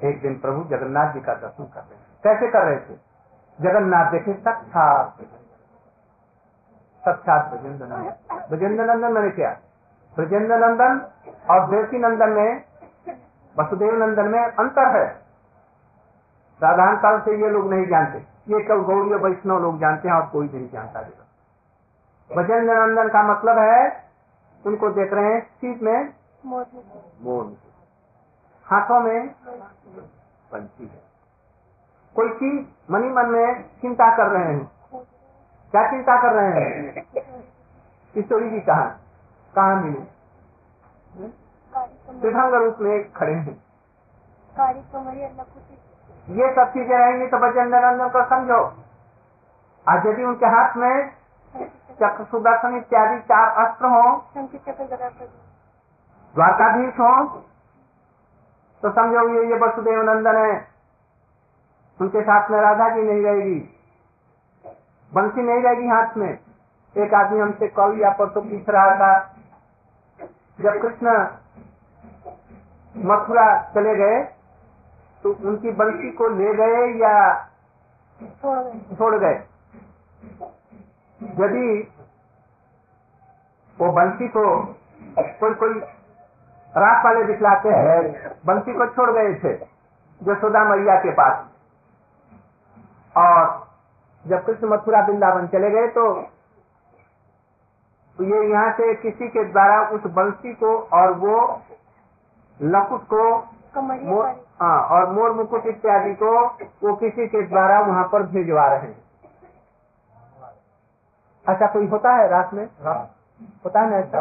एक 0.05 0.21
दिन 0.23 0.39
प्रभु 0.39 0.63
जगन्नाथ 0.65 1.13
जी 1.13 1.21
का 1.21 1.35
दर्शन 1.35 1.65
कर 1.65 1.81
रहे 1.81 1.99
कैसे 2.25 2.49
कर 2.49 2.65
रहे 2.65 2.77
थे? 2.77 2.95
जगन्नाथ 3.59 4.11
देखे 4.13 4.33
साक्षात 4.33 5.17
साक्षात 7.05 7.51
ब्रजेंद्र 7.51 7.87
नंदन 7.87 8.49
ब्रजेंद्र 8.51 8.85
नंदन 8.85 9.13
मैंने 9.13 9.31
क्या। 9.31 9.51
ब्रजेंद्र 10.17 10.57
नंदन 10.57 11.01
और 11.51 11.69
देवकी 11.71 11.99
नंदन 11.99 12.31
में, 12.31 12.65
वसुदेव 13.57 13.95
नंदन 14.05 14.29
में 14.29 14.41
अंतर 14.41 14.97
है। 14.97 15.09
साधारण 16.61 16.97
काल 16.97 17.21
से 17.21 17.37
ये 17.43 17.51
लोग 17.51 17.73
नहीं 17.73 17.87
जानते। 17.87 18.36
ये 18.49 18.65
कल 18.65 18.77
गौरी 18.77 19.15
वैष्णव 19.15 19.59
लोग 19.59 19.81
जानते 19.81 20.09
हैं 20.09 20.15
और 20.15 20.27
कोई 20.27 20.47
नहीं 20.47 20.71
जानता 20.71 21.01
ब्रजेंद्र 22.35 22.75
नंदन 22.75 23.09
का 23.09 23.23
मतलब 23.23 23.59
है 23.59 24.05
उनको 24.67 24.89
देख 24.89 25.13
रहे 25.13 25.33
हैं 25.33 25.41
सीट 25.41 25.83
में 25.83 26.15
मोर। 27.23 27.57
हाथों 28.65 29.01
में 29.01 29.29
पंछी 30.53 30.87
है। 30.87 31.03
कोई 32.17 32.29
चीज़ 32.29 32.93
मनी 32.93 33.09
मन 33.09 33.27
में 33.27 33.63
चिंता 33.63 34.17
कर 34.17 34.27
रहे 34.27 34.55
हैं। 34.55 34.73
क्या 35.71 35.91
चिंता 35.91 36.23
कर 36.23 36.33
रहे 36.33 36.63
हैं? 36.63 37.05
किशोरी 38.15 38.51
जी 38.51 38.61
कहा 38.61 38.85
कहा 39.55 39.75
मिली 39.75 40.07
रूप 42.65 42.77
में 42.81 43.13
खड़े 43.13 43.35
हैं। 43.35 43.65
ये 46.29 46.47
सब 46.55 46.71
चीज़ें 46.71 46.97
रहेंगी 46.97 47.27
तो 47.27 47.39
बजन 47.39 47.69
नंदन 47.69 48.09
को 48.09 48.23
समझो। 48.29 48.61
आज 49.87 50.07
यदि 50.07 50.25
उनके 50.25 50.47
हाथ 50.49 50.77
में 50.77 51.11
चक्र 52.01 52.25
सुदर्शन 52.31 52.77
इत्यादि 52.77 53.19
चार 53.29 53.49
अस्त्र 53.65 53.87
हो 53.89 54.03
द्वारकाधीश 56.35 56.99
हो 57.01 57.13
तो 58.83 58.91
समझो 58.93 59.29
ये 59.29 59.47
ये 59.51 59.59
वसुदेव 59.59 60.03
नंदन 60.11 60.37
है। 60.37 60.57
उनके 62.01 62.23
साथ 62.23 62.51
में 62.51 62.61
राधा 62.61 62.89
जी 62.89 63.03
नहीं 63.03 63.23
रहेगी 63.23 63.59
बंसी 65.13 65.43
नहीं 65.43 65.63
रहेगी 65.63 65.89
हाथ 65.89 66.17
में। 66.17 66.29
एक 66.97 67.15
आदमी 67.15 67.41
हमसे 67.41 67.69
कल 67.71 67.99
या 68.01 68.11
परसों 68.19 68.43
पूछ 68.43 68.69
रहा 68.71 68.95
था 68.97 69.13
जब 70.59 70.81
कृष्ण 70.83 71.15
मथुरा 72.95 73.47
चले 73.75 73.95
गए 73.95 74.19
तो 75.27 75.49
उनकी 75.49 75.71
बंसी 75.73 76.11
को 76.13 76.27
ले 76.31 76.53
गए 76.55 76.83
या 76.99 77.15
छोड़ 78.99 79.15
गए। 79.15 79.35
यदि 81.21 81.71
वो 83.79 83.91
बंसी 83.93 84.29
को 84.37 84.45
कोई 85.41 85.55
कोई 85.55 85.81
रात 86.75 87.05
वाले 87.05 87.25
दिखलाते 87.25 87.69
हैं 87.71 87.97
बंसी 88.47 88.75
को 88.75 88.87
छोड़ 88.95 89.11
गए 89.11 89.35
थे 89.43 89.53
यशोदा 90.21 90.63
मैया 90.65 90.97
के 91.01 91.13
पास। 91.13 91.35
और 93.17 93.43
जब 94.25 94.45
कृष्ण 94.47 94.69
मथुरा 94.69 95.01
वृंदावन 95.07 95.47
चले 95.49 95.71
गए 95.71 95.89
तो 95.89 96.07
ये 98.19 98.49
यहाँ 98.51 98.73
से 98.73 98.95
किसी 98.95 99.29
के 99.29 99.45
द्वारा 99.45 99.81
उस 99.91 100.07
बंसी 100.15 100.53
को 100.55 100.77
और 100.95 101.13
वो 101.19 101.37
लकुट 102.61 103.03
को 103.13 103.23
हाँ 104.61 104.79
और 104.89 105.11
मोर 105.13 105.33
मुकुट 105.33 105.67
इत्यादि 105.67 106.15
को 106.15 106.31
वो 106.83 106.95
किसी 106.97 107.27
के 107.29 107.43
द्वारा 107.47 107.81
वहाँ 107.81 108.05
पर 108.13 108.23
भिजवा 108.23 108.67
रहे 108.67 108.81
हैं। 108.81 109.05
ऐसा 111.47 111.67
कोई 111.67 111.87
होता 111.87 112.13
है 112.15 112.29
रात 112.29 112.55
में? 112.55 112.65
होता 113.65 113.81
है 113.81 113.91
ना 113.91 113.97
ऐसा? 113.97 114.19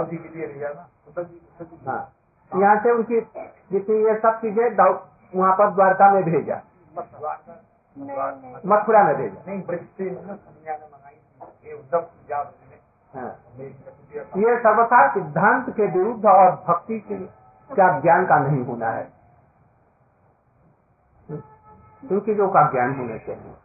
हाँ। 1.87 2.11
यहाँ 2.51 2.79
से 2.83 2.91
उनकी 2.91 3.19
जितनी 3.71 3.97
ये 4.05 4.15
सब 4.19 4.39
चीज़ें 4.41 4.75
वहाँ 5.35 5.53
पर 5.53 5.71
द्वारका 5.71 6.09
में 6.11 6.23
भेजा। 6.23 6.61
मथुरा 8.67 9.03
में 9.03 9.15
भेजा। 9.17 9.51
हाँ। 13.15 13.29
ये 14.37 14.57
सर्वथा 14.59 15.07
सिद्धांत 15.13 15.69
के 15.69 15.87
विरुद्ध 15.87 16.25
और 16.25 16.51
भक्ति 16.67 16.99
के 16.99 17.17
क्या 17.69 17.99
ज्ञान 17.99 18.25
का 18.25 18.37
नहीं 18.39 18.65
होना 18.65 18.89
है। 18.89 19.07
इन 21.29 22.19
चीज़ों 22.21 22.47
का 22.49 22.61
ज्ञान 22.71 22.95
होना 22.97 23.17
चाहिए। 23.19 23.55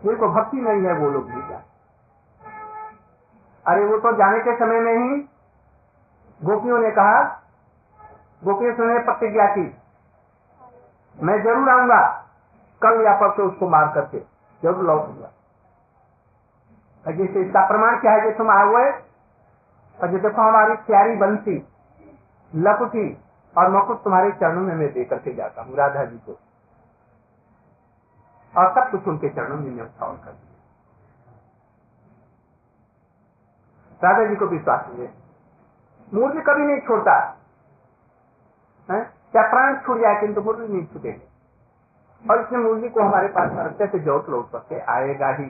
जिनको 0.00 0.28
भक्ति 0.30 0.60
नहीं 0.60 0.82
है 0.82 0.92
वो 0.98 1.10
लोग 1.10 1.30
भी 1.30 1.40
जाए 1.48 1.62
अरे 3.66 3.84
वो 3.86 3.98
तो 4.00 4.12
जाने 4.16 4.38
के 4.40 4.54
समय 4.56 4.80
में 4.80 4.94
ही 4.94 5.18
गोपियों 6.40 6.78
ने 6.78 6.90
कहा, 6.92 7.18
गोपियों 8.42 8.86
ने 8.86 8.98
प्रतिज्ञा 9.04 9.46
की। 9.48 9.66
मैं 11.18 11.36
ज़रूर 11.42 11.68
आऊँगा। 11.70 12.00
कल 12.82 13.00
या 13.06 13.12
परसों 13.16 13.46
उसको 13.48 13.68
मार 13.70 13.92
करके 13.94 14.18
ज़रूर 14.62 14.84
लौटूँगा। 14.86 15.30
जैसे 17.06 17.40
इसका 17.40 17.66
प्रमाण 17.68 18.00
क्या 18.00 18.12
है 18.12 18.20
जैसे 18.22 18.48
आए 18.52 18.64
हुए 18.66 18.90
और 19.98 20.08
जो 20.08 20.18
देखो 20.18 20.42
हमारी 20.42 20.74
प्यारी 20.86 21.16
बंसी 21.16 21.56
लकुटी 22.52 23.06
और 23.54 23.70
मकुट 23.72 24.02
तुम्हारे 24.04 24.30
चरणों 24.32 24.62
में 24.62 24.74
मैं 24.74 24.92
दे 24.92 25.04
करके 25.04 25.34
जाता 25.34 25.62
हूँ 25.62 25.76
राधा 25.76 26.04
जी 26.04 26.16
को। 26.18 26.32
और 28.56 28.72
सब 28.74 28.90
कुछ 28.90 29.08
उनके 29.08 29.28
चरणों 29.28 29.56
में 29.56 29.70
न्यौछावर 29.70 30.16
कर 30.16 30.32
दिया। 30.32 30.48
राधा 34.04 34.28
जी 34.28 34.36
को 34.36 34.46
विश्वास 34.46 34.86
है। 34.86 35.14
मुरली 36.14 36.40
कभी 36.40 36.64
नहीं 36.64 36.80
छोड़ता। 36.80 37.14
क्या 38.88 39.42
प्राण 39.42 39.76
छूट 39.80 40.00
जाए 40.00 40.20
किंतु 40.20 40.40
मुरली 40.40 40.68
नहीं 40.68 40.86
छूटेगी 40.86 41.28
और 42.30 42.40
इसने 42.40 42.58
मुरली 42.58 42.88
को 42.88 43.00
हमारे 43.00 43.28
पास 43.28 43.52
रखते 43.52 43.86
से 43.86 43.98
जोत 43.98 44.28
लौट 44.28 44.50
करके 44.52 44.80
आएगा 44.92 45.28
ही। 45.28 45.44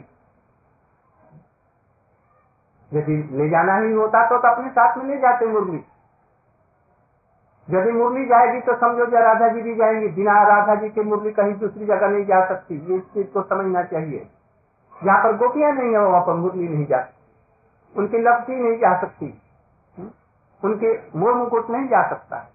यदि 2.93 3.17
ले 3.33 3.49
जाना 3.49 3.77
ही 3.77 3.93
होता 3.93 4.29
तो, 4.29 4.39
तो 4.39 4.49
अपने 4.49 4.71
साथ 4.71 4.97
में 4.97 5.05
ले 5.05 5.17
जाते 5.17 5.47
मुरली 5.47 5.85
यदि 7.73 7.93
मुरली 7.93 8.25
जाएगी 8.25 8.61
तो 8.61 8.77
समझो 8.77 9.07
जो 9.07 9.19
राधा 9.19 9.49
जी 9.49 9.63
भी 9.63 9.75
जाएँगी, 9.75 10.09
बिना 10.09 10.43
राधा 10.43 10.75
जी 10.75 10.89
की 10.89 11.01
मुरली 11.01 11.33
कहीं 11.33 11.55
दूसरी 11.55 11.87
जगह 11.87 12.09
नहीं 12.09 12.25
जा 12.25 12.49
सकती। 12.49 12.87
ये 12.91 12.97
इस 12.97 13.03
चीज़ 13.03 13.27
को 13.27 13.43
समझना 13.43 13.83
चाहिए। 13.83 14.31
जहाँ 15.05 15.25
पर 15.25 15.37
गोपियाँ 15.37 15.73
नहीं 15.73 15.93
है, 15.93 15.99
वहाँ 15.99 16.21
पर 16.21 16.35
मुरली 16.35 16.69
नहीं 16.69 16.87
जा 16.87 17.01
सकती। 17.01 18.01
उनकी 18.01 18.19
लपटी 18.19 18.57
नहीं 18.57 18.79
जा 18.79 19.01
सकती? 19.01 19.43
उनके 20.65 21.19
मोर 21.19 21.35
मुकुट 21.35 21.71
नहीं 21.71 21.89
जा 21.89 22.09
सकता। 22.11 22.51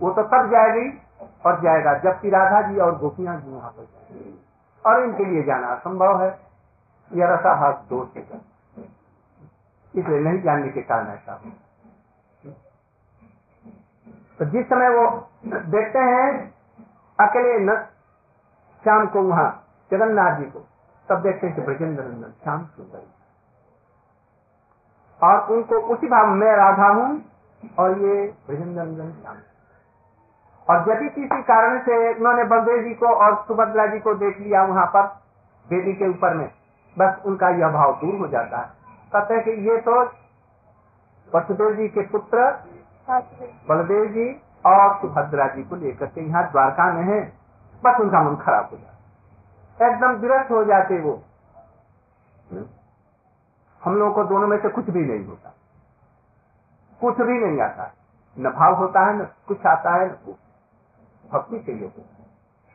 वो 0.00 0.10
तो 0.10 0.22
तब 0.22 0.50
जाएगी 0.50 1.02
और 1.46 1.60
जाएगा 1.60 1.94
जबकि 1.94 2.30
राधा 2.30 2.62
जी 2.62 2.78
और 2.78 2.98
गोपियाँ 2.98 3.40
जी 3.40 3.50
वहाँ 3.50 3.70
पर 3.70 3.84
जाएँगी। 3.84 4.44
और 4.86 5.04
इनके 5.04 5.24
लिए 5.24 5.42
जाना 5.42 5.66
असंभव 5.66 6.22
है। 6.22 6.38
यह 7.12 7.26
रसाभास 7.26 7.74
दोष 7.88 8.16
है। 8.16 8.22
इसलिए 9.96 10.20
नहीं 10.20 10.42
जानने 10.42 10.68
के 10.68 10.82
कारण 10.82 11.08
ऐसा 11.08 11.32
हो 11.32 11.50
तो 14.38 14.44
जिस 14.46 14.66
समय 14.66 14.88
वो 14.90 15.04
देखते 15.46 15.98
हैं, 16.00 16.28
अकेले 17.18 17.58
न, 17.60 17.76
श्याम 18.84 19.06
को 19.06 19.22
वहाँ, 19.22 19.50
जगन्नाथ 19.90 20.38
जी 20.38 20.44
को, 20.44 20.60
तब 21.08 21.22
देखते 21.22 21.46
हैं 21.46 21.56
कि 21.56 21.62
ब्रजेंद्र 21.62 22.02
नंदन 22.04 22.32
श्याम 22.42 22.64
सुंदर 22.66 23.02
और 25.20 25.36
उनको 25.52 25.76
उसी 25.94 26.06
भाव 26.08 26.26
में 26.34 26.50
राधा 26.56 26.88
हूँ, 26.90 27.08
और 27.78 27.98
ये 27.98 28.14
ब्रजेंद्र 28.46 28.82
नंदन 28.82 29.12
श्याम। 29.12 29.36
और 30.66 30.76
यदि 30.90 31.08
किसी 31.10 31.42
कारण 31.44 31.78
से 31.80 31.96
उन्होंने 32.10 32.44
बलदेव 32.46 32.82
जी 32.84 32.94
को 32.94 33.06
और 33.16 33.34
सुभद्रा 33.48 33.86
जी 33.86 33.98
को 34.00 34.14
देख 34.16 34.38
लिया 34.40 34.62
वहाँ 34.64 34.86
पर 34.86 35.06
देवी 35.66 35.92
के 35.94 36.08
ऊपर 36.08 36.34
में, 36.34 36.50
बस 36.96 37.22
उनका 37.26 37.48
यह 37.56 37.68
भाव 37.72 37.92
दूर 38.00 38.14
हो 38.16 38.28
जाता 38.28 38.58
है। 38.58 38.68
कहते 39.12 39.34
हैं 39.34 39.42
कि 39.44 39.50
ये 39.70 39.76
तो 39.80 40.02
वसुदेव 41.28 41.74
जी 41.76 41.88
के 41.88 42.02
पुत्र 42.08 42.38
बलदेव 43.08 44.04
जी 44.06 44.26
और 44.66 44.98
सुभद्रा 45.00 45.46
जी 45.46 45.62
को 45.62 45.76
लेकर 45.76 46.06
के 46.06 46.20
यहाँ 46.20 46.50
द्वारका 46.50 46.92
में 46.92 47.02
है। 47.04 47.20
बस 47.82 48.00
उनका 48.00 48.22
मन 48.22 48.36
खराब 48.36 48.68
हो 48.72 48.76
जाता 48.76 49.88
एकदम 49.88 50.12
विरक्त 50.12 50.50
हो 50.50 50.64
जाते 50.64 51.00
वो। 51.00 51.12
हम 53.82 53.96
लोगों 53.96 54.12
को 54.14 54.24
दोनों 54.24 54.46
में 54.48 54.56
से 54.58 54.68
कुछ 54.68 54.90
भी 54.90 55.00
नहीं 55.00 55.26
होता। 55.26 55.54
कुछ 57.00 57.16
भी 57.16 57.38
नहीं 57.38 57.60
आता। 57.60 57.90
न 58.36 58.50
भाव 58.50 58.74
होता 58.74 59.00
है, 59.06 59.16
न 59.18 59.26
कुछ 59.48 59.66
आता 59.66 59.94
है 59.94 60.08
भक्ति 60.08 61.58
चाहिए 61.58 61.88
को 61.88 62.02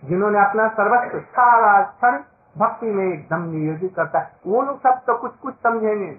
जिन्होंने 0.04 0.40
अपना 0.40 0.68
सर्वस्व, 0.68 1.20
सारा 1.20 1.82
क्षण 1.84 2.18
भक्ति 2.58 2.86
में 2.86 3.06
एकदम 3.06 3.44
नियोजित 3.44 3.96
करता 3.96 4.20
है। 4.20 4.32
वो 4.48 4.62
लोग 4.62 4.80
सब 4.80 5.02
तो 5.08 5.18
कुछ 5.18 5.36
कुछ 5.36 5.56
समझेंगे। 5.64 6.12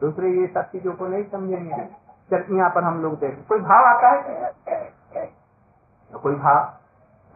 दूसरे 0.00 0.30
ये 0.30 0.46
सब 0.46 0.70
चीज़ों 0.70 0.92
को 0.92 1.06
नहीं 1.06 1.24
समझेंगे। 1.24 2.07
यहाँ 2.30 2.70
पर 2.70 2.84
हम 2.84 3.02
लोग 3.02 3.18
देखें 3.20 3.44
कोई 3.46 3.60
भाव 3.60 3.84
आता 3.86 4.08
है 4.08 4.16
न 6.10 6.18
कोई 6.18 6.34
भाव, 6.34 6.60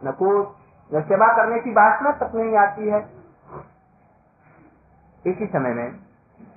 न 0.01 0.11
कुछ, 0.11 0.47
न 0.91 1.01
सेवा 1.01 1.27
करने 1.35 1.59
की 1.59 1.71
वासना 1.71 2.11
तक 2.17 2.35
नहीं 2.35 2.57
आती 2.57 2.87
है। 2.89 2.99
इसी 5.25 5.45
समय 5.47 5.73
में 5.73 5.91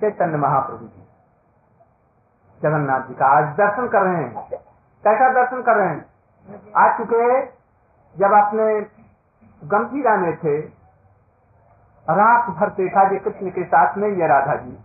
चैतन्य 0.01 0.37
महाप्रभु 0.37 0.85
जी, 0.85 1.03
जगन्नाथ 2.61 3.01
जी 3.01 3.13
का 3.13 3.25
आज 3.37 3.45
दर्शन 3.57 3.87
कर 3.87 4.01
रहे 4.01 4.23
हैं। 4.23 4.31
कैसा 5.03 5.29
दर्शन 5.33 5.61
कर 5.61 5.75
रहे 5.75 5.87
हैं? 5.87 6.05
आज 6.77 6.97
चुके, 6.97 7.41
जब 8.15 8.33
आपने 8.33 8.65
गंभीरा 9.61 10.15
में 10.17 10.35
थे, 10.37 10.57
रात 12.07 12.49
भर 12.49 12.69
देखा 12.73 13.03
जी 13.09 13.17
कृष्ण 13.19 13.49
के 13.49 13.63
साथ 13.65 13.97
में 13.97 14.07
ये 14.09 14.27
राधा 14.27 14.55
जी। 14.55 14.77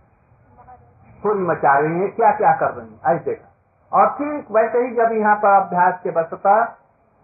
थोड़ी 1.23 1.43
मचा 1.43 1.77
रही 1.79 1.99
है 1.99 2.07
क्या 2.11 2.31
क्या 2.37 2.51
कर 2.57 2.71
रही 2.73 2.87
है, 2.87 3.15
ऐसे 3.15 3.33
का। 3.33 3.47
और 3.91 4.07
फिर 4.17 4.29
वैसे 4.51 4.79
ही 4.79 4.95
जब 4.95 5.11
यहाँ 5.13 5.35
पर 5.37 5.55
अभ्यास 5.55 5.99
के 6.03 6.11
बसता, 6.11 6.55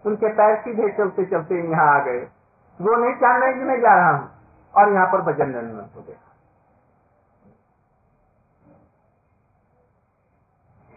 उनके 0.04 0.28
पैर 0.34 0.56
सीधे 0.60 0.88
चलते 0.98 1.24
चलते 1.26 1.54
यहाँ 1.62 1.88
आ 1.90 1.98
गए। 2.04 2.20
वो 2.80 2.96
नहीं 2.96 3.14
चाह 3.16 3.36
रहे 3.38 3.64
मैं 3.64 3.80
जा 3.80 3.94
रहा 3.94 4.10
हूँ, 4.10 4.28
और 4.74 4.92
यहाँ 4.92 5.06
पर 5.08 5.20
भजन 5.22 5.54
हो 5.96 6.02
गए 6.02 6.16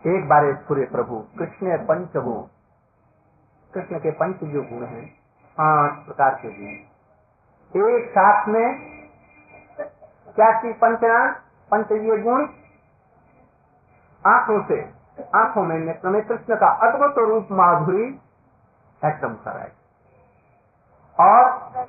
एक 0.03 0.27
बार 0.29 0.45
एक 0.45 0.55
पूरे 0.67 0.85
प्रभु, 0.87 1.17
कृष्ण 1.39 1.77
पंचगुण 1.85 2.41
कृष्ण 3.73 3.99
के 3.99 4.11
पंच 4.13 4.39
जो 4.45 4.61
गुण 4.63 4.83
हैं, 4.85 5.05
पाँच 5.57 6.05
प्रकार 6.05 6.33
के 6.41 6.49
गुण 6.49 7.91
एक 7.91 8.09
साथ 8.11 8.47
में, 8.47 8.67
क्या 10.37 10.49
पंचना 10.73 11.19
पंच 11.71 11.91
ये 11.91 12.17
गुण 12.23 12.45
आँखों 14.25 14.61
से, 14.63 14.81
आँखों 15.35 15.63
में 15.63 15.77
नेत्र 15.77 16.09
में 16.09 16.21
कृष्ण 16.27 16.55
का 16.55 16.67
अद्भुत 16.87 17.17
रूप 17.19 17.47
माधुरी 17.51 18.05
एकदम 19.01 19.33
कराए 19.43 19.71
और 21.17 21.87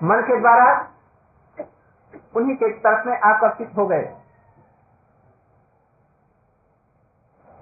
मन 0.00 0.22
के 0.22 0.38
द्वारा 0.40 0.68
उन्हीं 2.36 2.56
के 2.56 2.70
तरफ़ 2.78 3.08
में 3.08 3.18
आकर्षित 3.20 3.76
हो 3.76 3.86
गए। 3.86 4.04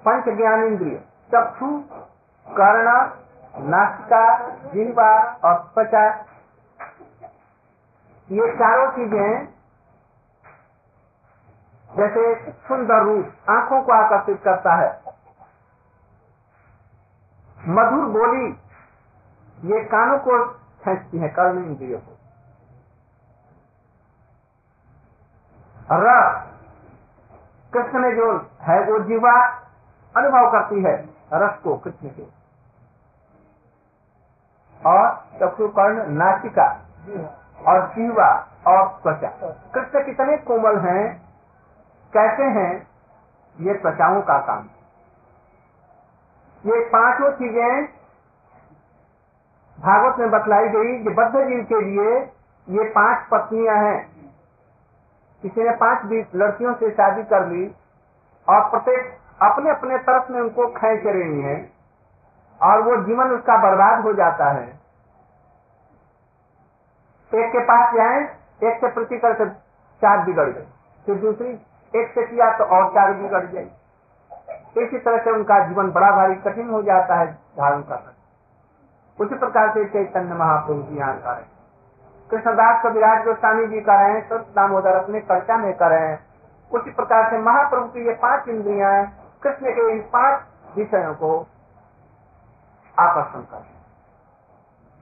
पंच 0.02 0.24
ज्ञान 0.36 0.64
इंद्रिय 0.64 0.96
चक्षु, 1.32 1.66
कर्ण, 2.46 2.90
नासिका, 3.68 4.24
जिह्वा 4.72 5.10
और 5.44 5.54
त्वचा, 5.74 6.06
ये 8.30 8.52
चारों 8.56 8.90
चीज़ें 8.92 9.57
जैसे 11.98 12.32
एक 12.32 12.54
सुंदर 12.54 13.02
रूप 13.02 13.50
आँखों 13.50 13.82
को 13.82 13.92
आकर्षित 13.92 14.42
करता 14.44 14.74
है। 14.74 15.02
मधुर 17.68 18.04
बोली, 18.04 18.60
ये 19.74 19.84
कानों 19.84 20.18
को 20.18 20.48
खेचती 20.52 21.18
है, 21.18 21.28
कर्ण 21.28 21.64
इंद्रियों 21.64 21.98
को। 21.98 22.18
रस, 25.92 26.46
कृष्ण 27.72 27.98
में 27.98 28.16
जो 28.16 28.50
है 28.60 28.84
वो 28.84 28.98
जीवा 28.98 29.48
अनुभव 30.16 30.52
करती 30.52 30.82
है, 30.82 31.08
रस 31.32 31.58
को, 31.62 31.76
कृष्ण 31.76 32.08
के। 32.08 32.26
और 34.86 35.26
चक्षु, 35.40 35.68
कर्ण 35.68 36.10
नाचिका 36.10 36.80
और 37.66 37.88
जीवा 37.88 38.48
और 38.66 39.00
त्वचा। 39.02 39.28
कृष्ण 39.74 40.04
कितने 40.04 40.36
कोमल 40.36 40.78
हैं 40.78 41.27
कैसे 42.12 42.44
हैं, 42.52 42.72
ये 43.56 43.74
त्वचाओं 43.74 44.20
का 44.22 44.38
काम 44.46 44.68
ये 46.64 46.80
पाँचों 46.90 47.30
चीज़ें 47.32 47.84
भागवत 49.78 50.18
में 50.18 50.30
बतलाई 50.30 50.68
गई 50.68 50.96
कि 51.04 51.10
बद्ध 51.10 51.32
जीव 51.32 51.62
के 51.64 51.80
लिए 51.80 52.14
ये 52.68 52.84
पाँच 52.90 53.26
पत्नियाँ 53.30 53.76
हैं। 53.76 54.00
किसी 55.42 55.62
ने 55.62 55.74
पाँच 55.76 55.98
लड़कियों 56.34 56.74
से 56.74 56.90
शादी 56.90 57.22
कर 57.24 57.46
ली 57.48 57.66
और 58.48 58.68
प्रत्येक 58.70 59.12
अपने 59.42 59.70
अपने 59.70 59.98
तरफ़ 59.98 60.32
में 60.32 60.40
उनको 60.40 60.66
खेच 60.72 61.06
रही 61.06 61.40
है 61.42 61.56
और 62.60 62.82
वो 62.82 62.96
जीवन 63.04 63.30
उसका 63.30 63.56
बर्बाद 63.62 64.02
हो 64.04 64.12
जाता 64.14 64.50
है। 64.50 64.66
एक 67.32 67.52
के 67.52 67.60
पास 67.64 67.94
जाए, 67.94 68.20
एक 68.62 68.80
से 68.80 68.90
प्रति 68.90 69.18
करके 69.18 69.48
चार 70.02 70.24
बिगड़ 70.24 70.48
गए। 70.48 70.66
फिर 71.06 71.14
दूसरी 71.16 71.54
एक 71.94 72.10
से 72.14 72.24
किया 72.26 72.50
तो 72.58 72.64
और 72.66 72.88
चार 72.94 73.12
बिगड़ 73.14 73.44
गई 73.46 73.68
इसी 74.76 74.98
तरह 74.98 75.18
से 75.24 75.30
उनका 75.30 75.58
जीवन 75.66 75.90
बड़ा 75.92 76.10
भारी 76.16 76.34
कठिन 76.42 76.68
हो 76.70 76.82
जाता 76.82 77.14
है 77.16 77.26
धारण 77.58 77.82
करना। 77.82 78.12
उसी 79.18 79.34
प्रकार 79.36 79.70
से 79.74 79.84
चैतन्य 79.86 80.34
महाप्रभु 80.34 80.82
जी 80.82 80.98
यहाँ 80.98 81.16
कर 81.18 81.46
कृष्णदास 82.30 82.82
को 82.82 82.90
विराट 82.90 83.24
गोस्वामी 83.24 83.66
जी 83.66 83.80
कर 83.80 83.96
रहे 83.96 84.12
हैं 84.12 84.42
दामोदर, 84.54 84.96
अपने 84.96 85.20
कर्चा 85.22 85.56
में 85.56 85.72
कर 85.76 85.90
रहे 85.90 86.08
हैं। 86.08 86.18
उसी 86.70 86.90
प्रकार 86.92 87.30
से 87.30 87.38
महाप्रभु 87.40 87.86
की 87.88 88.06
ये 88.06 88.14
पाँच 88.22 88.48
इंद्रिया 88.48 88.90
कृष्ण 89.42 89.72
के 89.74 89.90
इन 89.92 90.00
पाँच 90.12 90.76
विषयों 90.76 91.14
को 91.14 91.30
आकर्षण 92.96 93.40
कर 93.42 93.66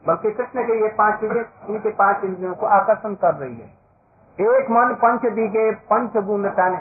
बल्कि 0.05 0.31
कृष्ण 0.33 0.63
के 0.65 0.81
ये 0.83 0.89
पाँच 0.95 1.21
चीज़ें 1.21 1.43
इनके 1.69 1.91
पाँच 1.95 2.25
इंद्रियों 2.25 2.55
को 2.55 2.67
आकर्षण 2.75 3.15
कर 3.17 3.35
रही 3.35 3.55
है। 3.55 3.69
एक 4.39 4.71
मन 4.71 4.95
पंच 4.95 5.23
दिगे 5.33 5.71
पंच 5.91 6.17
गुण 6.25 6.49
टाने 6.51 6.77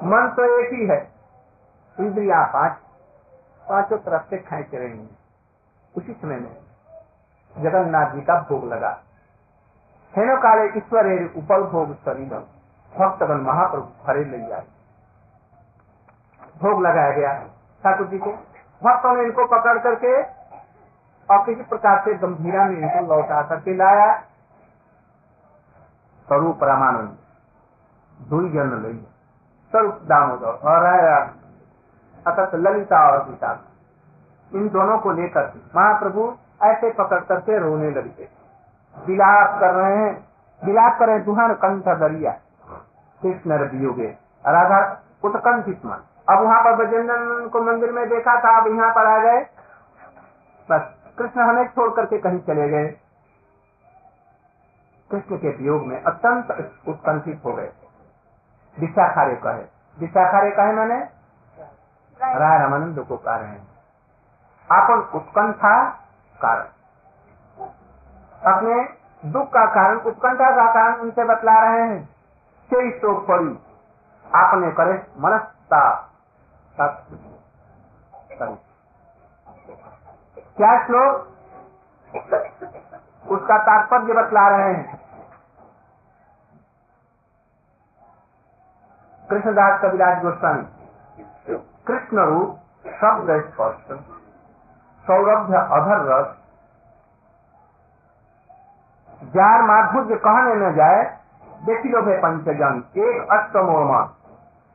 मन 0.00 0.28
तो 0.36 0.44
एक 0.58 0.72
ही 0.72 0.86
है। 0.86 0.98
इंद्रिया 1.98 2.42
पाँच 2.52 2.76
पाँचों 3.66 3.98
तरफ़ 3.98 4.28
से 4.30 4.38
खेच 4.38 4.74
रही 4.74 4.90
हैं। 4.90 5.16
उसी 5.94 6.12
समय 6.12 6.36
में 6.36 7.62
जगन्नाथ 7.62 8.14
जी 8.14 8.20
का 8.20 8.38
भोग 8.48 8.64
लगा। 8.68 8.90
हेनो 10.14 10.36
काले 10.36 10.66
ईश्वर 10.78 11.06
उपल 11.36 11.62
भोग 11.72 11.94
शरीर 12.04 12.34
भक्तगण 12.92 13.40
महाप्रभु 13.42 14.08
हरे 14.08 14.24
ले 14.24 14.38
जाए। 14.40 14.64
भोग 16.60 16.82
लगाया 16.82 17.10
गया। 17.10 17.32
ठाकुर 17.84 18.06
जी 18.06 18.18
को 18.18 18.30
भक्तों 18.82 19.14
ने 19.16 19.22
इनको 19.22 19.46
पकड़ 19.48 19.78
करके 19.78 20.20
और 21.28 21.44
किसी 21.46 21.62
प्रकार 21.64 22.02
से 22.04 22.14
गंभीरा 22.18 22.64
में 22.64 22.76
इनको 22.78 23.06
लौटा 23.06 23.42
करके 23.42 23.74
लाया। 23.76 24.12
स्वरूप 26.26 26.64
रामानंद 26.64 27.16
दुई 28.28 28.48
जन 28.48 28.82
लई 28.82 29.06
स्वरूप 29.70 29.98
दामोदर 30.02 30.46
और 30.46 30.84
अतत 32.26 32.54
ललिता 32.54 33.10
और 33.10 33.24
गीता 33.28 33.60
इन 34.54 34.68
दोनों 34.68 34.98
को 34.98 35.12
लेकर 35.12 35.52
महाप्रभु 35.76 36.36
ऐसे 36.62 36.90
पकड़ 36.90 37.20
करके 37.20 37.58
रोने 37.58 37.90
लगे 37.90 38.28
विलाप 39.06 39.60
कर 39.60 39.74
रहे 39.74 39.96
हैं। 39.96 40.28
विलाप 40.64 40.98
कर 40.98 41.06
रहे 41.06 41.18
दुहन 41.18 41.54
कंठ 41.54 41.84
दरिया। 41.98 42.32
कृष्ण 43.22 43.58
वियोगे 43.70 44.06
राधा 44.46 45.02
उत्कंठित 45.24 45.86
मन 45.86 45.96
अब 46.28 46.38
वहाँ 46.42 46.60
पर 46.64 46.84
बजेंद्र 46.84 47.48
को 47.48 47.62
मंदिर 47.62 47.92
में 47.92 48.08
देखा 48.08 48.40
था। 48.40 48.60
अब 48.60 48.66
यहाँ 48.66 48.90
पर 48.90 49.06
आ 49.06 49.18
गए। 49.18 49.46
बस। 50.70 51.14
कृष्ण 51.18 51.40
हमें 51.40 51.68
छोड़ 51.68 51.90
करके 51.94 52.18
कहीं 52.18 52.38
चले 52.38 52.68
गए। 52.68 52.96
कृष्ण 55.14 55.36
के 55.36 55.48
वियोग 55.48 55.86
में 55.86 56.02
अत्यंत 56.02 56.72
उत्कंठित 56.88 57.42
हो 57.44 57.52
गए। 57.52 57.72
दिशाखारे 58.80 59.34
कहे। 59.34 59.62
दिशाखारे 59.98 60.50
कहे 60.50 60.72
मैंने? 60.72 60.98
राय। 62.34 62.58
रामानंद 62.58 63.00
को 63.00 63.16
कह 63.16 63.36
रहे 63.36 63.48
हैं। 63.48 63.68
आपन 64.72 65.18
उत्कंठा 65.18 65.90
कारण। 66.44 66.64
अपने 68.54 68.88
दुख 69.32 69.48
का 69.48 69.66
कारण 69.66 69.96
उत्कंठा 69.96 70.50
का 70.50 70.74
कारण 70.74 70.96
उनसे 70.96 71.24
बतला 71.24 71.58
रहे 71.60 71.88
हैं। 71.88 72.04
से 72.70 72.98
शोक 72.98 73.26
पड़ी। 73.28 73.58
आपने 74.34 74.70
करे 74.70 75.06
मनस्ता। 75.18 76.10
क्या 80.36 80.86
श्लोक? 80.86 81.28
उसका 83.30 83.58
तात्पर्य 83.58 84.14
बतला 84.14 84.48
रहे 84.48 84.74
हैं। 84.74 85.03
कृष्णदास 89.30 89.80
कविराज 89.82 90.22
गोस्वामी। 90.22 91.56
कृष्ण 91.86 92.24
रूप 92.24 92.90
शब्द 92.94 93.30
स्पर्श 93.42 93.98
सौरभ्य 95.04 95.56
अधर 95.76 96.04
रस। 96.08 96.28
जार 99.34 99.62
माधुर्य 99.62 100.16
कहने 100.16 100.54
न 100.56 100.74
जाए 100.74 101.02
देखी 101.66 101.88
लो 101.88 102.00
भे 102.02 102.16
पंचजन, 102.18 102.82
एक 102.96 103.30
अष्टमोर्मा 103.32 104.00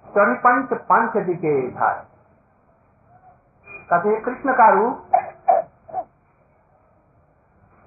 चढ़ी 0.05 0.35
पंच 0.39 0.73
पंच 0.83 1.17
दिखे 1.25 1.55
धार। 1.71 1.95
कहते 3.89 4.19
कृष्ण 4.21 4.53
का 4.53 4.69
रूप, 4.69 4.95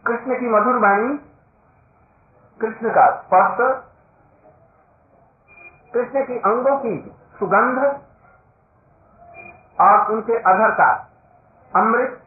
कृष्ण 0.07 0.39
की 0.41 0.49
मधुर 0.49 0.79
वाणी, 0.79 1.17
कृष्ण 2.61 2.91
का 2.91 3.07
स्पर्श 3.17 3.57
कृष्ण 5.95 6.25
की 6.25 6.39
अंगों 6.39 6.77
की 6.79 7.13
सुगंध 7.39 8.01
और 9.81 10.13
उनके 10.13 10.37
अधर 10.37 10.71
का 10.71 11.09
अमृत, 11.77 12.23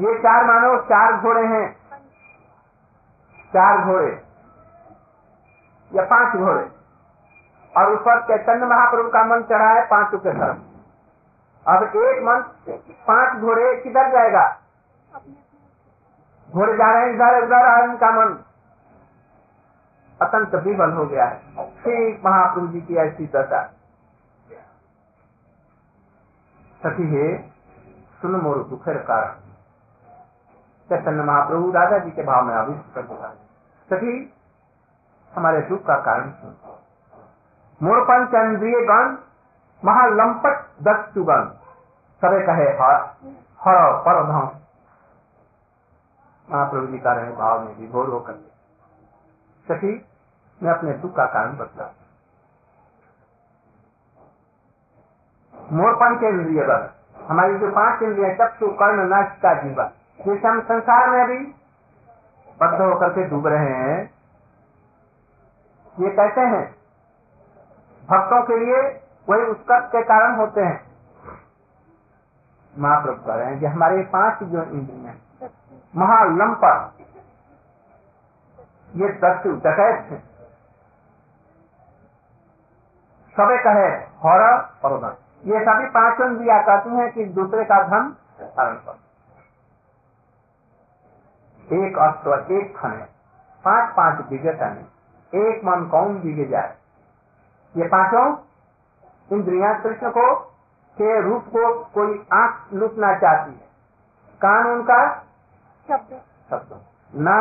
ये 0.00 0.18
चार 0.18 0.44
मानव 0.44 0.80
चार 0.80 1.16
घोड़े 1.16 1.46
हैं। 1.46 1.76
चार 3.52 3.84
घोड़े। 3.84 4.24
या 5.94 6.02
पाँच 6.02 6.36
घोड़े। 6.36 6.70
और 7.76 7.92
उस 7.92 8.00
पर 8.00 8.20
चैतन्य 8.20 8.66
महाप्रभु 8.66 9.08
का 9.08 9.24
मन 9.24 9.42
चढ़ा 9.42 9.70
है 9.70 9.86
पाँचों 9.86 10.18
के 10.18 10.32
तरफ़ 10.32 10.58
अब 11.66 11.82
एक 11.82 12.22
मन 12.22 12.44
पाँच 12.90 13.40
घोड़े 13.40 13.76
किधर 13.76 14.10
जाएगा? 14.10 14.56
घोड़े 16.50 16.76
जा 16.76 16.92
रहे 16.92 17.06
हैं 17.06 17.14
इधर, 17.14 17.42
उधर 17.42 17.88
उनका 17.88 18.10
मन। 18.10 18.38
अत्यंत 20.22 20.54
विबल 20.54 20.90
हो 20.90 21.06
गया 21.06 21.24
है। 21.24 21.69
ठीक 21.80 22.24
महाप्रभु 22.24 22.66
जी 22.66 22.80
की 22.80 22.96
ऐसी 22.96 23.26
दशा। 23.26 23.62
सखी, 26.80 27.06
है, 27.06 27.28
सुन 28.20 28.34
मोर 28.40 28.62
दुखर 28.64 28.98
कारण। 29.02 29.38
चैतन्य 30.90 31.22
महाप्रभु 31.22 31.70
राजा 31.70 31.98
जी 31.98 32.10
के 32.10 32.22
भाव 32.22 32.44
में 32.44 32.54
आविष्ट 32.54 32.94
कर 32.94 33.02
दिया 33.02 33.30
सखी, 33.90 34.12
हमारे 35.32 35.60
दुख 35.62 35.82
का 35.86 35.96
कारण 36.00 36.30
सुन। 36.32 36.56
मोर 37.80 38.02
पंचेंद्रिय 38.04 38.80
गण, 38.86 39.16
महालंपट 39.82 40.66
दक्षुगण 40.82 41.44
सबे 42.22 42.40
कहे, 42.46 42.68
हर 42.78 43.98
पर 44.06 44.22
महाप्रभु 46.48 46.86
जी 46.86 46.98
का 46.98 47.12
रहे 47.12 47.32
भाव 47.32 47.64
में 47.64 47.76
विभोर 47.76 48.08
होकर। 48.08 48.34
सखी 49.66 49.92
मैं 50.60 50.70
अपने 50.70 50.92
दुख 50.92 51.14
का 51.16 51.24
कारण 51.26 51.56
बतला 51.56 51.84
मोर 55.72 55.94
पंच 55.94 56.22
इंद्रिय 56.22 56.62
हमारी 57.28 57.58
जो 57.58 57.70
पाँच 57.70 58.02
इंद्रिया 58.02 58.32
चक्षु 58.34 58.68
कर्ण 58.78 59.08
नाचिका 59.08 59.52
जीवा 59.54 59.84
जैसे 60.20 60.48
हम 60.48 60.60
संसार 60.62 61.10
में 61.10 61.20
अभी 61.24 61.38
बद्ध 62.60 62.80
होकर 62.80 63.08
के 63.08 63.24
डूब 63.28 63.46
रहे 63.46 63.74
हैं। 63.74 63.98
ये 65.96 66.10
कहते 66.10 66.40
हैं, 66.40 66.64
भक्तों 68.08 68.42
के 68.42 68.56
लिए 68.56 68.80
वही 69.28 69.46
उत्कर्ष 69.50 69.86
के 69.86 70.02
कारण 70.02 70.36
होते 70.36 70.60
हैं। 70.60 70.80
महाप्रभु 72.74 73.26
कह 73.26 73.34
रहे 73.34 73.46
हैं 73.46 73.58
कि 73.60 73.66
हमारे 73.66 74.02
पाँच 74.12 74.42
जो 74.44 74.62
इंद्रिया 74.62 75.48
महालंपर 75.94 76.74
ये 78.94 79.08
दस्यु 79.24 79.52
डकैत 79.66 80.10
थे 80.10 80.29
सबे 83.40 83.58
कहे 83.58 83.86
हर 84.24 84.42
और 84.84 85.00
धन 85.00 85.14
ये 85.44 85.60
सभी 85.60 85.86
पाँचों 85.86 86.26
इंद्रिया 86.30 86.62
कहती 86.62 86.90
हैं 86.90 87.12
कि 87.12 87.24
दूसरे 87.24 87.64
का 87.64 87.82
धन 87.82 88.08
धारण 88.40 88.74
कर। 88.74 88.98
एक 91.76 91.98
अश्व 91.98 92.54
एक 92.54 92.76
खन 92.78 92.90
पाँच 93.64 93.94
पाँच 93.96 94.26
बीघे 94.26 94.52
टने 94.52 94.82
एक 95.38 95.64
मन 95.64 95.88
कौन 95.90 96.20
बीघे 96.20 96.44
जाए? 96.44 96.74
ये 97.76 97.88
पाँचों 97.88 98.36
इंद्रिया 99.32 99.72
कृष्ण 99.78 100.10
को 100.10 100.34
के 100.96 101.20
रूप 101.20 101.44
को 101.44 101.84
कोई 101.84 102.26
आँख 102.32 102.72
लूटना 102.72 103.14
चाहती 103.18 103.52
है। 103.52 103.68
कान 104.42 104.66
उनका? 104.66 105.14
शब्द। 105.88 106.20
शब्द। 106.50 106.80
ना 107.14 107.38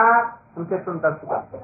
उनसे 0.58 0.84
सुनकर 0.84 1.14
सुगंध। 1.14 1.64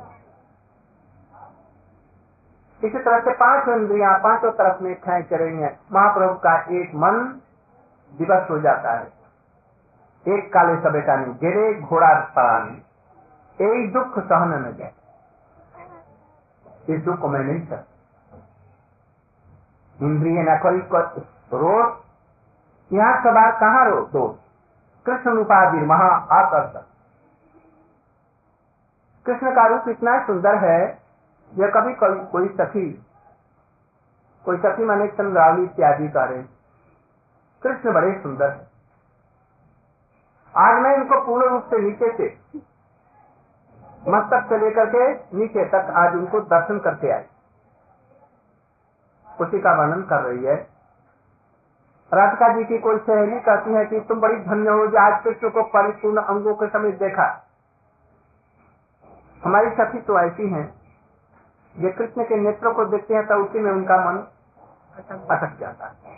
इसी 2.84 3.00
तरह 3.00 3.20
से 3.20 3.32
पाँच 3.34 3.68
इंद्रिया 3.70 4.18
पाँचों 4.18 4.52
तरफ़ 4.52 4.84
में 4.84 4.96
खेच 4.96 5.34
रही 5.34 5.58
है। 5.58 5.80
महाप्रभु 5.92 6.34
का 6.34 6.56
एक 6.72 6.96
मन 6.96 7.42
दिवस 8.14 8.50
हो 8.50 8.60
जाता 8.60 8.92
है। 8.92 9.14
एक 10.26 10.54
काले 10.54 10.76
सबेटा 10.82 11.16
ने 11.16 11.26
गिरे, 11.26 11.82
घोड़ा 11.82 12.14
पड़ाने 12.36 12.86
एक 13.60 13.94
दुख 13.94 14.20
सहन 14.20 14.54
न 14.68 14.72
जाए। 14.76 14.94
इस 16.90 17.04
दुख 17.04 17.20
को 17.20 17.28
मैं 17.28 17.40
नहीं 17.40 17.68
सकता 17.68 17.92
इंद्रिय 20.00 20.44
न 20.44 20.58
कोई 20.58 20.80
रोष 21.54 21.94
यहाँ 22.94 23.22
सवार 23.24 23.52
कहाँ 23.52 23.86
रो? 23.86 24.02
दो। 24.02 24.40
कृष्ण 25.06 25.30
रूपाधि 25.30 25.78
महा 25.78 26.10
आकर्षक। 26.32 26.86
कृष्ण 29.26 29.52
का 29.52 29.66
रूप 29.68 29.88
इतना 29.88 30.26
सुंदर 30.26 30.56
है 30.56 31.05
यह 31.52 31.72
कभी 31.76 31.94
कोई 31.94 32.20
कोई 32.32 32.48
सखी 32.56 32.88
कोई 34.46 34.58
सखी 34.58 34.86
माने 34.86 35.08
चंद्रावली 35.10 35.64
इत्यादि 35.64 36.08
करे। 36.08 36.42
कृष्ण 37.64 37.94
बड़े 37.94 38.12
सुंदर 38.22 38.50
है। 38.50 38.68
आज 40.56 40.82
मैं 40.82 40.96
इनको 40.96 41.20
पूर्ण 41.26 41.50
रूप 41.50 41.64
से 41.64 41.78
नीचे 41.80 42.12
से, 42.18 42.28
मस्तक 44.08 44.46
से 44.50 44.58
लेकर 44.58 44.90
के 44.90 45.08
नीचे 45.38 45.66
तक 45.70 45.92
आज 45.98 46.16
उनको 46.16 46.40
दर्शन 46.48 46.80
करके 46.80 47.12
आई 47.12 47.24
उसी 49.28 49.60
का 49.60 49.74
वर्णन 49.74 50.02
कर 50.04 50.22
रही 50.22 50.46
है। 50.46 50.56
राधिका 52.12 52.54
जी 52.54 52.64
की 52.64 52.78
कोई 52.78 52.98
सहेली 53.00 53.40
कहती 53.40 53.74
है 53.74 53.86
कि 53.86 54.00
तुम 54.00 54.20
बड़ी 54.22 54.38
धन्य 54.44 54.70
हो 54.70 54.88
जो 54.88 54.98
आज 55.00 55.24
कृष्ण 55.24 55.50
को 55.50 55.64
परिपूर्ण 55.72 56.22
अंगों 56.24 56.54
के 56.56 56.68
समेत 56.70 57.00
देखा। 57.00 57.26
हमारी 59.44 59.70
सखी 59.76 60.02
तो 60.02 60.20
ऐसी 60.20 60.50
हैं। 60.50 60.66
ये 61.76 61.90
कृष्ण 61.92 62.24
के 62.24 62.36
नेत्रों 62.36 62.74
को 62.74 62.86
देखते 62.86 63.14
हैं 63.14 63.26
तो 63.28 63.36
उसी 63.36 63.60
में 63.60 63.72
उनका 63.72 63.98
मन 64.02 64.18
अटक 65.30 65.58
जाता 65.60 65.86
है। 65.86 66.14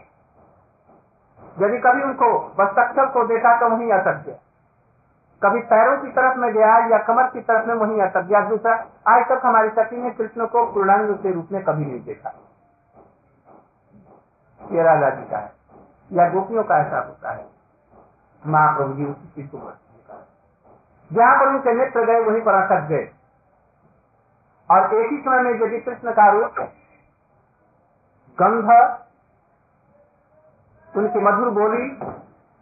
यदि 1.60 1.78
कभी 1.78 2.04
उनको 2.04 2.28
वस्तक्षर 2.60 3.06
को 3.06 3.24
देखा 3.28 3.56
तो 3.60 3.70
वहीं 3.70 3.92
अटक 3.92 4.24
गया। 4.26 4.36
कभी 5.42 5.60
पैरों 5.62 5.98
की 5.98 6.10
तरफ़ 6.10 6.38
में 6.38 6.52
गया, 6.54 6.78
या 6.88 6.98
कमर 6.98 7.28
की 7.28 7.42
तरफ़ 7.42 7.66
में 7.68 7.74
वहीं 7.76 8.02
अटक 8.02 8.22
गया। 8.22 8.42
दूसरा, 8.42 8.76
आज 9.08 9.26
तक 9.30 9.46
हमारी 9.46 9.70
सखी 9.70 9.98
ने 9.98 10.10
कृष्ण 10.12 10.46
को 10.46 10.66
पूर्णांग 10.66 11.14
के 11.16 11.32
रूप 11.32 11.48
में 11.52 11.64
कभी 11.64 11.86
नहीं 11.86 12.04
देखा। 12.04 12.34
ये 14.62 14.84
राजा 14.84 15.10
जी 15.10 15.26
का 15.26 15.38
है, 15.38 15.52
या 16.12 16.30
गोपियों 16.30 16.64
का 16.64 16.78
ऐसा 16.78 17.00
होता 17.00 17.32
है। 17.32 17.46
महाप्रभु 18.44 18.94
जी 18.94 19.06
उसी 19.06 19.28
चीज़ 19.36 19.48
को 19.52 19.72
जहाँ 21.12 21.36
पर 21.40 21.48
उनके 21.48 21.74
नेत्र 21.74 22.06
गए, 22.06 22.20
वहीं 22.22 22.42
पर 22.42 22.54
अटक 22.54 22.88
गए। 22.88 23.10
और 24.70 24.94
एक 24.96 25.12
ही 25.12 25.18
समय 25.18 25.42
में 25.42 25.52
यदि 25.52 25.80
कृष्ण 25.82 26.12
का 26.12 26.30
रूप 26.32 26.60
गंध, 28.38 28.70
उनकी 30.94 31.20
मधुर 31.20 31.50
बोली, 31.52 31.90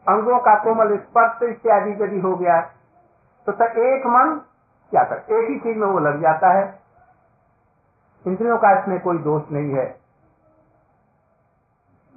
अंगों 0.06 0.40
का 0.40 0.56
कोमल 0.64 0.98
स्पर्श 0.98 1.44
इत्यादि 1.44 1.92
यदि 2.04 2.20
हो 2.20 2.36
गया 2.36 2.60
तो 3.48 3.52
तक 3.52 3.78
एक 3.80 4.06
मन 4.08 4.40
क्या 4.92 5.04
कर, 5.04 5.16
एक 5.16 5.50
ही 5.50 5.60
चीज़ 5.60 5.78
में 5.78 5.88
वो 5.88 6.00
लग 6.00 6.22
जाता 6.22 6.52
है। 6.54 6.64
इंद्रियों 8.26 8.58
का 8.58 8.72
इसमें 8.80 9.00
कोई 9.00 9.18
दोष 9.18 9.52
नहीं 9.52 9.74
है। 9.74 9.86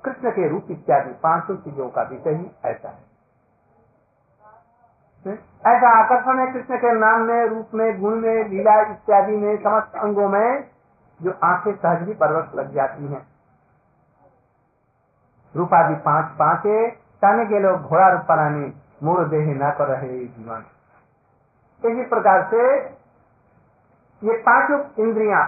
कृष्ण 0.04 0.30
के 0.30 0.48
रूप 0.48 0.70
इत्यादि 0.70 1.12
पाँचों 1.22 1.56
चीज़ों 1.56 1.88
का 1.88 2.02
विषय 2.02 2.34
ही 2.34 2.50
ऐसा 2.64 2.88
है। 2.88 3.07
ऐसा 5.26 5.88
आकर्षण 5.88 6.38
है 6.38 6.52
कृष्ण 6.52 6.76
के 6.76 6.92
नाम 6.92 7.20
में, 7.20 7.46
रूप 7.46 7.68
में, 7.74 8.00
गुण 8.00 8.14
में, 8.14 8.48
लीला 8.48 8.80
इत्यादि 8.80 9.36
में, 9.36 9.56
समस्त 9.56 9.96
अंगों 9.96 10.28
में, 10.28 10.70
जो 11.22 11.34
आँखें 11.44 11.76
सहज 11.76 12.02
भी 12.02 12.14
परवश 12.14 12.54
लग 12.54 12.74
जाती 12.74 13.06
हैं। 13.06 13.26
रूपादि 15.56 15.94
पाँच 15.94 16.26
पांचे, 16.26 16.90
ताने 16.90 17.46
के 17.46 17.58
लोग 17.58 17.80
घोड़ा 17.80 18.08
रूप 18.08 18.22
बनाने 18.28 18.72
मूल 19.02 19.24
देह 19.24 19.54
न 19.54 19.70
कर 19.70 19.88
रहे 19.88 20.24
जीवन। 20.24 20.64
इसी 21.84 22.02
प्रकार 22.02 22.48
से 22.50 22.78
ये 24.22 24.36
पाँचों 24.36 24.80
इंद्रिया, 24.98 25.44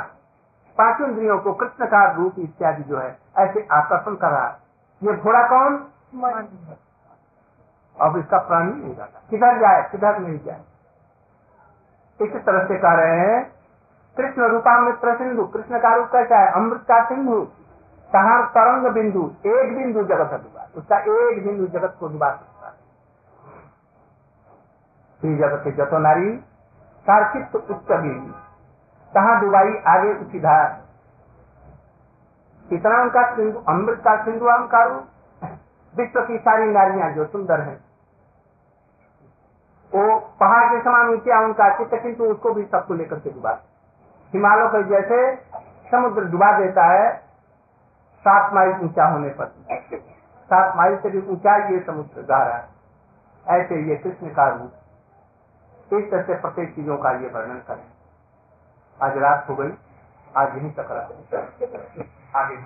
पाँचों 0.78 1.09
इंद्रियों 1.09 1.38
को 1.38 1.52
कृष्ण 1.52 1.87
का 1.87 2.12
रूप 2.12 2.35
इत्यादि 2.38 2.83
जो 2.83 2.98
है, 2.98 3.18
ऐसे 3.38 3.68
आकर्षण 3.72 4.14
कर 4.14 4.28
रहा 4.28 4.59
ये 5.02 5.16
घोड़ा 5.16 5.42
कौन? 5.48 5.87
अब 8.00 8.16
इसका 8.16 8.38
प्राण 8.38 8.74
नहीं 8.74 8.94
जाता। 8.96 9.20
किधर 9.30 9.58
जाए? 9.58 9.88
किधर 9.92 10.18
नहीं 10.18 10.38
जाए? 10.38 10.60
इस 12.20 12.32
तरह 12.44 12.64
से 12.64 12.78
कह 12.78 12.92
रहे 12.92 13.18
हैं, 13.18 13.52
कृष्ण 14.16 14.42
रूपामृत 14.42 15.00
सिंधु, 15.18 15.44
कृष्ण 15.44 15.78
का 15.78 15.94
रूप 15.94 16.08
कैसा 16.12 16.38
है? 16.38 16.52
अमृत 16.52 16.80
का 16.80 17.04
सिंधु 17.08 17.40
कहा 18.12 18.42
तरंग 18.42 18.86
बिंदु, 18.86 19.34
एक 19.46 19.76
बिंदु 19.76 20.02
जगत 20.02 20.30
डुबा 20.30 20.68
उसका 20.76 20.98
एक 20.98 21.46
बिंदु 21.46 21.66
जगत 21.66 21.96
को 22.00 22.08
डुबा 22.08 22.30
सकता 22.30 22.66
है। 22.66 22.72
जगत 25.38 25.60
के 25.64 25.70
जतो 25.70 25.98
नारी 25.98 26.36
कार्चित 27.06 27.56
उच्च 27.56 27.92
बिंदु 27.92 28.32
कहा 29.14 29.40
डुबाई 29.40 29.82
आगे 29.86 30.20
उठी 30.20 30.40
धार। 30.40 30.80
इतना 32.72 33.02
उनका 33.02 33.36
सिंधु, 33.36 33.58
अमृत 33.68 33.98
का 33.98 34.24
सिंधु, 34.24 34.46
अहंकार। 34.46 35.04
विश्व 35.96 36.20
की 36.20 36.38
सारी 36.38 36.70
नारियाँ 36.70 37.12
जो 37.12 37.24
सुंदर 37.24 37.60
हैं 37.60 37.89
वो 39.92 40.18
पहाड़ 40.40 40.64
के 40.72 40.81
समान 40.81 41.09
ऊँचे 41.09 41.44
उनका 41.44 41.68
चित्त, 41.79 41.94
किंतु 41.94 42.24
उसको 42.24 42.53
भी 42.55 42.64
सबको 42.64 42.94
लेकर 42.94 43.18
के 43.18 43.31
डुबा। 43.31 43.59
हिमालय 44.33 44.68
के 44.68 44.83
जैसे 44.88 45.18
समुद्र 45.90 46.24
डुबा 46.24 46.50
देता 46.59 46.85
है, 46.85 47.16
सात 48.24 48.53
माइल 48.55 48.74
ऊँचा 48.83 49.07
होने 49.07 49.29
पर। 49.29 49.46
सात 50.50 50.76
माइल 50.76 50.96
से 50.96 51.11
भी 51.11 51.20
ऊँचा 51.29 51.57
ये 51.68 51.81
समुद्र 51.81 52.20
रहा 52.20 52.57
है। 52.57 52.68
ऐसे 53.46 53.83
ये 53.88 53.96
कृष्ण 53.96 54.29
का 54.29 54.48
रूप। 54.48 54.72
इस 55.92 56.11
तरह 56.11 56.22
से 56.22 56.35
प्रत्येक 56.35 56.74
चीज़ों 56.74 56.96
का 56.96 57.11
ये 57.11 57.29
वर्णन 57.29 57.59
करें। 57.68 57.85
आज 59.00 59.18
रात 59.18 59.46
हो 59.48 59.55
गई, 59.55 59.72
आज 60.37 60.57
यही 60.57 60.70
तक 60.70 60.90
आगे 62.37 62.57